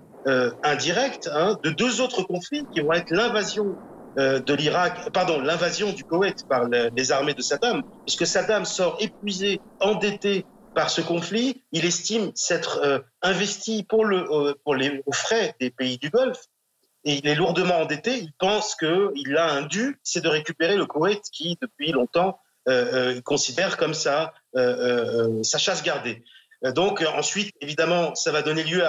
indirect 0.64 1.30
hein, 1.32 1.58
de 1.64 1.70
deux 1.70 2.02
autres 2.02 2.24
conflits 2.24 2.68
qui 2.74 2.82
vont 2.82 2.92
être 2.92 3.12
l'invasion 3.12 3.78
de 4.18 4.54
l'Irak, 4.54 5.12
pardon, 5.12 5.42
l'invasion 5.42 5.92
du 5.92 6.04
Koweït 6.04 6.46
par 6.48 6.68
les 6.70 7.12
armées 7.12 7.34
de 7.34 7.42
Saddam, 7.42 7.84
puisque 8.06 8.26
Saddam 8.26 8.66
sort 8.66 8.98
épuisé, 9.00 9.60
endetté 9.80 10.46
par 10.76 10.90
ce 10.90 11.02
conflit, 11.02 11.64
il 11.72 11.86
estime 11.86 12.32
s'être 12.36 12.80
euh, 12.84 13.00
investi 13.24 13.88
le, 13.92 14.54
pour 14.64 14.76
les, 14.76 15.02
aux 15.06 15.14
frais 15.14 15.56
des 15.60 15.72
pays 15.72 15.98
du 15.98 16.10
Golfe, 16.10 16.44
et 17.06 17.16
il 17.16 17.28
est 17.28 17.36
lourdement 17.36 17.80
endetté. 17.80 18.18
Il 18.18 18.34
pense 18.38 18.76
qu'il 18.76 19.38
a 19.38 19.52
un 19.52 19.62
dû, 19.64 19.98
c'est 20.04 20.22
de 20.22 20.28
récupérer 20.28 20.76
le 20.76 20.86
Koweït 20.86 21.22
qui, 21.32 21.58
depuis 21.62 21.92
longtemps, 21.92 22.40
euh, 22.68 23.22
considère 23.22 23.78
comme 23.78 23.94
sa 23.94 24.34
chasse 25.44 25.82
gardée. 25.82 26.24
Donc 26.74 27.04
ensuite, 27.16 27.54
évidemment, 27.62 28.16
ça 28.16 28.32
va 28.32 28.42
donner 28.42 28.64
lieu 28.64 28.84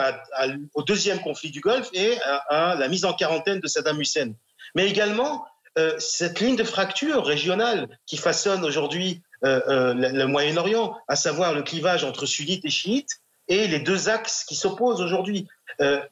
au 0.74 0.82
deuxième 0.82 1.20
conflit 1.20 1.50
du 1.50 1.60
Golfe 1.60 1.90
et 1.92 2.16
à, 2.48 2.74
la 2.78 2.88
mise 2.88 3.04
en 3.04 3.12
quarantaine 3.12 3.60
de 3.60 3.66
Saddam 3.66 4.00
Hussein 4.00 4.32
mais 4.74 4.88
également 4.88 5.46
euh, 5.78 5.94
cette 5.98 6.40
ligne 6.40 6.56
de 6.56 6.64
fracture 6.64 7.24
régionale 7.24 7.98
qui 8.06 8.16
façonne 8.16 8.64
aujourd'hui 8.64 9.22
euh, 9.44 9.60
euh, 9.68 9.94
le, 9.94 10.26
Moyen-Orient, 10.26 10.96
à 11.06 11.16
savoir 11.16 11.52
le 11.52 11.62
clivage 11.62 12.02
entre 12.02 12.24
sunnites 12.24 12.64
et 12.64 12.70
chiites, 12.70 13.20
et 13.48 13.68
les 13.68 13.78
deux 13.78 14.08
axes 14.08 14.44
qui 14.44 14.56
s'opposent 14.56 15.00
aujourd'hui. 15.00 15.46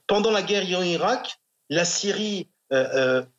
pendant 0.07 0.31
la 0.31 0.43
guerre 0.43 0.63
Iran-Irak, 0.63 1.39
la 1.71 1.85
Syrie 1.85 2.49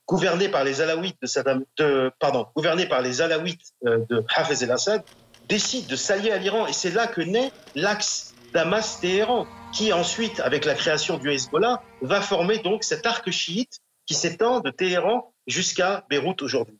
gouvernée 0.08 0.49
par 0.49 0.63
les 0.63 0.82
Alaouites 0.82 1.17
de 1.21 1.28
Saddam, 1.28 1.63
de, 1.78 2.12
pardon, 2.19 2.47
gouvernée 2.56 2.88
par 2.88 3.01
les 3.01 3.21
Alaouites 3.21 3.73
de 3.84 4.25
Hafez 4.36 4.65
el-Assad, 4.65 5.04
décide 5.47 5.88
de 5.88 5.95
s'allier 5.95 6.32
à 6.32 6.38
l'Iran, 6.38 6.67
et 6.67 6.73
c'est 6.73 6.91
là 6.91 7.08
que 7.08 7.21
naît 7.21 7.51
l'axe 7.75 8.34
Damas-Téhéran, 8.54 9.47
qui 9.71 9.93
ensuite, 9.93 10.41
avec 10.41 10.65
la 10.65 10.73
création 10.73 11.17
du 11.17 11.32
Hezbollah, 11.32 11.82
va 12.01 12.19
former 12.19 12.58
donc 12.58 12.84
cet 12.84 13.06
arc 13.06 13.30
chiite 13.30 13.80
qui 14.05 14.13
s'étend 14.13 14.59
de 14.59 14.69
Téhéran 14.69 15.33
jusqu'à 15.47 16.05
Beyrouth 16.09 16.41
aujourd'hui. 16.41 16.79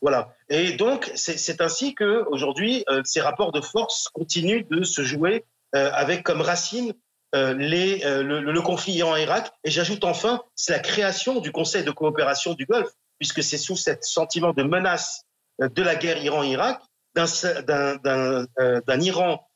Voilà. 0.00 0.34
Et 0.50 0.72
donc, 0.72 1.10
c'est 1.14 1.62
ainsi 1.62 1.94
que 1.94 2.24
aujourd'hui, 2.28 2.84
euh, 2.90 3.00
ces 3.04 3.22
rapports 3.22 3.52
de 3.52 3.62
force 3.62 4.08
continuent 4.12 4.66
de 4.70 4.84
se 4.84 5.02
jouer 5.02 5.46
euh, 5.74 5.90
avec 5.94 6.22
comme 6.22 6.42
racine 6.42 6.92
euh, 7.34 7.54
le, 7.54 8.40
le, 8.40 8.60
conflit 8.60 8.92
Iran-Irak. 8.92 9.50
Et 9.64 9.70
j'ajoute 9.70 10.04
enfin, 10.04 10.42
c'est 10.54 10.72
la 10.72 10.78
création 10.78 11.40
du 11.40 11.52
Conseil 11.52 11.84
de 11.84 11.90
coopération 11.90 12.52
du 12.52 12.66
Golfe, 12.66 12.92
puisque 13.18 13.42
c'est 13.42 13.56
sous 13.56 13.76
ce 13.76 13.92
sentiment 14.02 14.52
de 14.52 14.62
menace 14.62 15.24
de 15.58 15.82
la 15.82 15.94
guerre 15.94 16.22
Iran-Irak, 16.22 16.82
d'un 17.14 19.00
Iran 19.00 19.48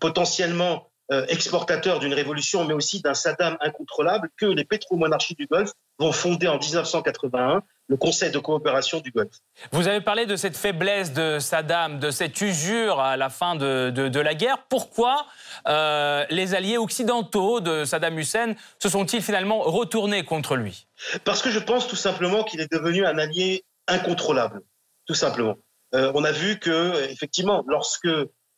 potentiellement 0.00 0.90
exportateur 1.28 1.98
d'une 1.98 2.14
révolution, 2.14 2.64
mais 2.64 2.74
aussi 2.74 3.00
d'un 3.00 3.14
Saddam 3.14 3.56
incontrôlable, 3.60 4.28
que 4.36 4.46
les 4.46 4.64
pétromonarchies 4.64 5.34
du 5.34 5.46
Golfe 5.46 5.72
vont 5.98 6.12
fonder 6.12 6.48
en 6.48 6.58
1981 6.58 7.62
le 7.88 7.96
Conseil 7.96 8.30
de 8.30 8.38
coopération 8.38 9.00
du 9.00 9.10
Golfe. 9.10 9.36
Vous 9.70 9.86
avez 9.86 10.00
parlé 10.00 10.24
de 10.24 10.36
cette 10.36 10.56
faiblesse 10.56 11.12
de 11.12 11.38
Saddam, 11.38 11.98
de 11.98 12.10
cette 12.10 12.40
usure 12.40 13.00
à 13.00 13.16
la 13.16 13.28
fin 13.28 13.54
de, 13.54 13.90
de, 13.90 14.20
la 14.20 14.34
guerre. 14.34 14.64
Pourquoi 14.68 15.26
euh, 15.68 16.24
les 16.30 16.54
alliés 16.54 16.78
occidentaux 16.78 17.60
de 17.60 17.84
Saddam 17.84 18.18
Hussein 18.18 18.54
se 18.78 18.88
sont-ils 18.88 19.22
finalement 19.22 19.60
retournés 19.60 20.24
contre 20.24 20.56
lui? 20.56 20.86
Parce 21.24 21.42
que 21.42 21.50
je 21.50 21.58
pense 21.58 21.86
tout 21.86 21.96
simplement 21.96 22.44
qu'il 22.44 22.60
est 22.60 22.72
devenu 22.72 23.04
un 23.04 23.18
allié 23.18 23.64
incontrôlable, 23.88 24.62
tout 25.06 25.14
simplement. 25.14 25.56
Euh, 25.94 26.10
on 26.14 26.24
a 26.24 26.32
vu 26.32 26.58
que, 26.58 27.10
effectivement, 27.10 27.62
lorsque 27.66 28.08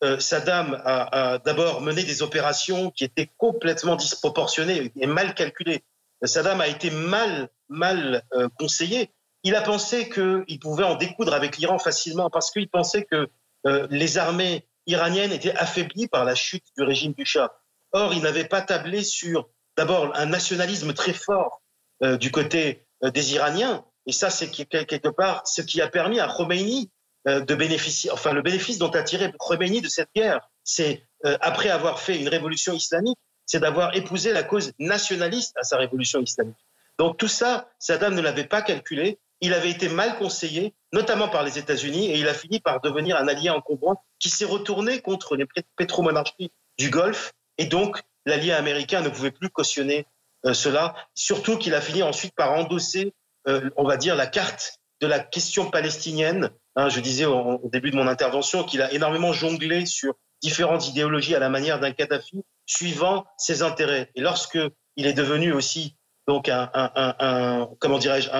euh, 0.05 0.19
Saddam 0.19 0.81
a, 0.85 1.38
d'abord 1.38 1.81
mené 1.81 2.03
des 2.03 2.23
opérations 2.23 2.90
qui 2.90 3.05
étaient 3.05 3.31
complètement 3.38 3.97
disproportionnées 3.97 4.93
et 4.97 5.07
mal 5.07 5.35
calculées. 5.35 5.83
Saddam 6.23 6.61
a 6.61 6.69
été 6.69 6.90
mal, 6.90 7.49
mal 7.69 8.23
euh, 8.35 8.49
conseillé. 8.59 9.11
Il 9.45 9.55
a 9.55 9.62
pensé 9.62 10.11
qu'il 10.11 10.59
pouvait 10.61 10.85
en 10.85 10.97
découdre 10.97 11.33
avec 11.35 11.57
l'Iran 11.57 11.79
facilement 11.79 12.29
parce 12.29 12.51
qu'il 12.51 12.69
pensait 12.69 13.05
que 13.05 13.29
euh, 13.67 13.87
les 13.90 14.19
armées 14.19 14.67
iraniennes 14.87 15.33
étaient 15.33 15.57
affaiblies 15.57 16.09
par 16.09 16.25
la 16.25 16.35
chute 16.35 16.64
du 16.77 16.85
régime 16.85 17.14
du 17.14 17.25
Shah. 17.25 17.55
Or, 17.93 18.12
il 18.12 18.23
n'avait 18.23 18.45
pas 18.45 18.61
tablé 18.61 19.03
sur 19.03 19.49
d'abord 19.77 20.14
un 20.14 20.27
nationalisme 20.27 20.93
très 20.93 21.14
fort 21.14 21.62
du 22.03 22.31
côté 22.31 22.87
des 23.03 23.35
Iraniens. 23.35 23.85
Et 24.07 24.12
ça, 24.12 24.29
c'est 24.29 24.51
quelque 24.51 25.09
part 25.09 25.47
ce 25.47 25.62
qui 25.62 25.81
a 25.81 25.88
permis 25.88 26.21
à 26.21 26.29
Khomeini 26.29 26.90
de 27.27 27.55
bénéficier, 27.55 28.11
enfin 28.11 28.33
le 28.33 28.43
bénéfice 28.43 28.79
dont 28.79 28.91
a 28.91 29.03
tiré 29.03 29.33
Khomeini 29.39 29.81
de 29.81 29.89
cette 29.89 30.11
guerre, 30.15 30.51
c'est 30.63 31.07
euh, 31.25 31.39
après 31.41 31.71
avoir 31.71 32.01
fait 32.01 32.19
une 32.19 32.29
révolution 32.29 32.75
islamique, 32.75 33.19
c'est 33.47 33.61
d'avoir 33.61 33.97
épousé 33.97 34.33
la 34.33 34.43
cause 34.43 34.73
nationaliste 34.79 35.55
à 35.59 35.63
sa 35.63 35.77
révolution 35.77 36.21
islamique. 36.21 36.57
Donc 36.99 37.17
tout 37.17 37.29
ça, 37.29 37.69
Saddam 37.79 38.15
ne 38.15 38.21
l'avait 38.21 38.47
pas 38.47 38.63
calculé. 38.63 39.19
Il 39.41 39.53
avait 39.53 39.71
été 39.71 39.89
mal 39.89 40.17
conseillé, 40.17 40.75
notamment 40.93 41.29
par 41.29 41.43
les 41.43 41.59
États-Unis, 41.59 42.11
et 42.11 42.19
il 42.19 42.29
a 42.29 42.35
fini 42.35 42.61
par 42.61 42.81
devenir 42.81 43.17
un 43.17 43.27
allié 43.27 43.51
encombrant 43.51 44.03
qui 44.19 44.31
s'est 44.31 44.45
retourné 44.45 45.01
contre 45.01 45.37
les 45.37 45.47
pétromonarchies 45.77 46.53
du 46.79 46.89
Golfe, 46.89 47.33
et 47.59 47.67
donc 47.67 48.01
l'allié 48.27 48.53
américain 48.53 49.01
ne 49.01 49.09
pouvait 49.09 49.33
plus 49.33 49.51
cautionner 49.51 50.07
euh, 50.47 50.55
cela. 50.55 50.95
Surtout 51.15 51.59
qu'il 51.59 51.75
a 51.75 51.81
fini 51.81 52.03
ensuite 52.03 52.35
par 52.35 52.53
endosser, 52.53 53.13
on 53.77 53.85
va 53.85 53.99
dire, 53.99 54.17
la 54.17 54.27
carte 54.27 54.81
de 55.05 55.09
la 55.09 55.21
question 55.21 55.71
palestinienne 55.71 56.51
Hein, 56.77 56.88
je 56.88 57.01
disais 57.01 57.25
au, 57.25 57.61
début 57.73 57.90
de 57.90 57.97
mon 57.97 58.09
intervention 58.09 58.64
qu'il 58.64 58.83
a 58.83 58.93
énormément 58.93 59.33
jonglé 59.33 59.87
sur 59.87 60.14
différentes 60.43 60.88
idéologies 60.88 61.35
à 61.35 61.38
la 61.38 61.49
manière 61.49 61.79
d'un 61.79 61.93
Kadhafi, 61.93 62.45
suivant 62.67 63.25
ses 63.38 63.62
intérêts. 63.62 64.11
Et 64.17 64.21
lorsque 64.21 64.59
il 64.97 65.07
est 65.07 65.12
devenu 65.12 65.53
aussi 65.53 65.97
donc 66.27 66.49
un, 66.49 67.69
comment 67.79 67.99
dirais-je, 67.99 68.31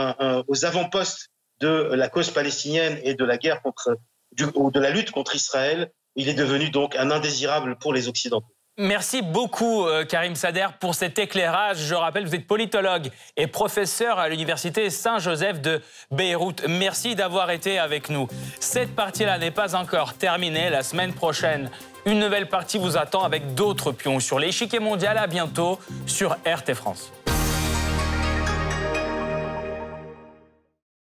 aux 0.49 0.65
avant-postes 0.65 1.31
de 1.61 1.69
la 1.69 2.09
cause 2.09 2.31
palestinienne 2.31 2.99
et 3.05 3.15
de 3.15 3.25
la 3.25 3.37
guerre 3.37 3.63
contre, 3.63 3.97
du, 4.33 4.47
de 4.47 4.81
la 4.81 4.91
lutte 4.91 5.13
contre 5.13 5.37
Israël, 5.37 5.93
il 6.17 6.29
est 6.29 6.35
devenu 6.35 6.71
donc 6.71 6.97
un 6.97 7.11
indésirable 7.11 7.79
pour 7.79 7.93
les 7.93 8.09
Occidentaux. 8.09 8.54
Merci 8.77 9.23
beaucoup, 9.23 9.87
euh, 9.87 10.05
Karim 10.05 10.35
Sader, 10.35 10.67
pour 10.81 10.97
cet 10.97 11.21
éclairage. 11.21 11.77
Je 11.79 11.95
rappelle, 11.95 12.27
vous 12.27 12.35
êtes 12.35 12.47
politologue 12.47 13.09
et 13.37 13.47
professeur 13.47 14.19
à 14.19 14.29
l'Université 14.29 14.91
Saint-Joseph 14.91 15.61
de 15.61 15.81
Beyrouth. 16.11 16.67
Merci 16.67 17.15
d'avoir 17.15 17.53
été 17.53 17.79
avec 17.79 18.11
nous. 18.11 18.27
Cette 18.59 18.97
partie-là 18.97 19.39
n'est 19.39 19.53
pas 19.53 19.77
encore 19.77 20.15
terminée. 20.15 20.71
La 20.71 20.83
semaine 20.83 21.15
prochaine, 21.15 21.71
une 22.05 22.19
nouvelle 22.19 22.49
partie 22.49 22.79
vous 22.79 22.97
attend 22.97 23.23
avec 23.23 23.55
d'autres 23.55 23.93
pions 23.93 24.19
sur 24.19 24.41
l'échiquier 24.41 24.81
mondial. 24.81 25.19
À 25.19 25.29
bientôt 25.29 25.79
sur 26.07 26.33
RT 26.45 26.75
France. 26.75 27.13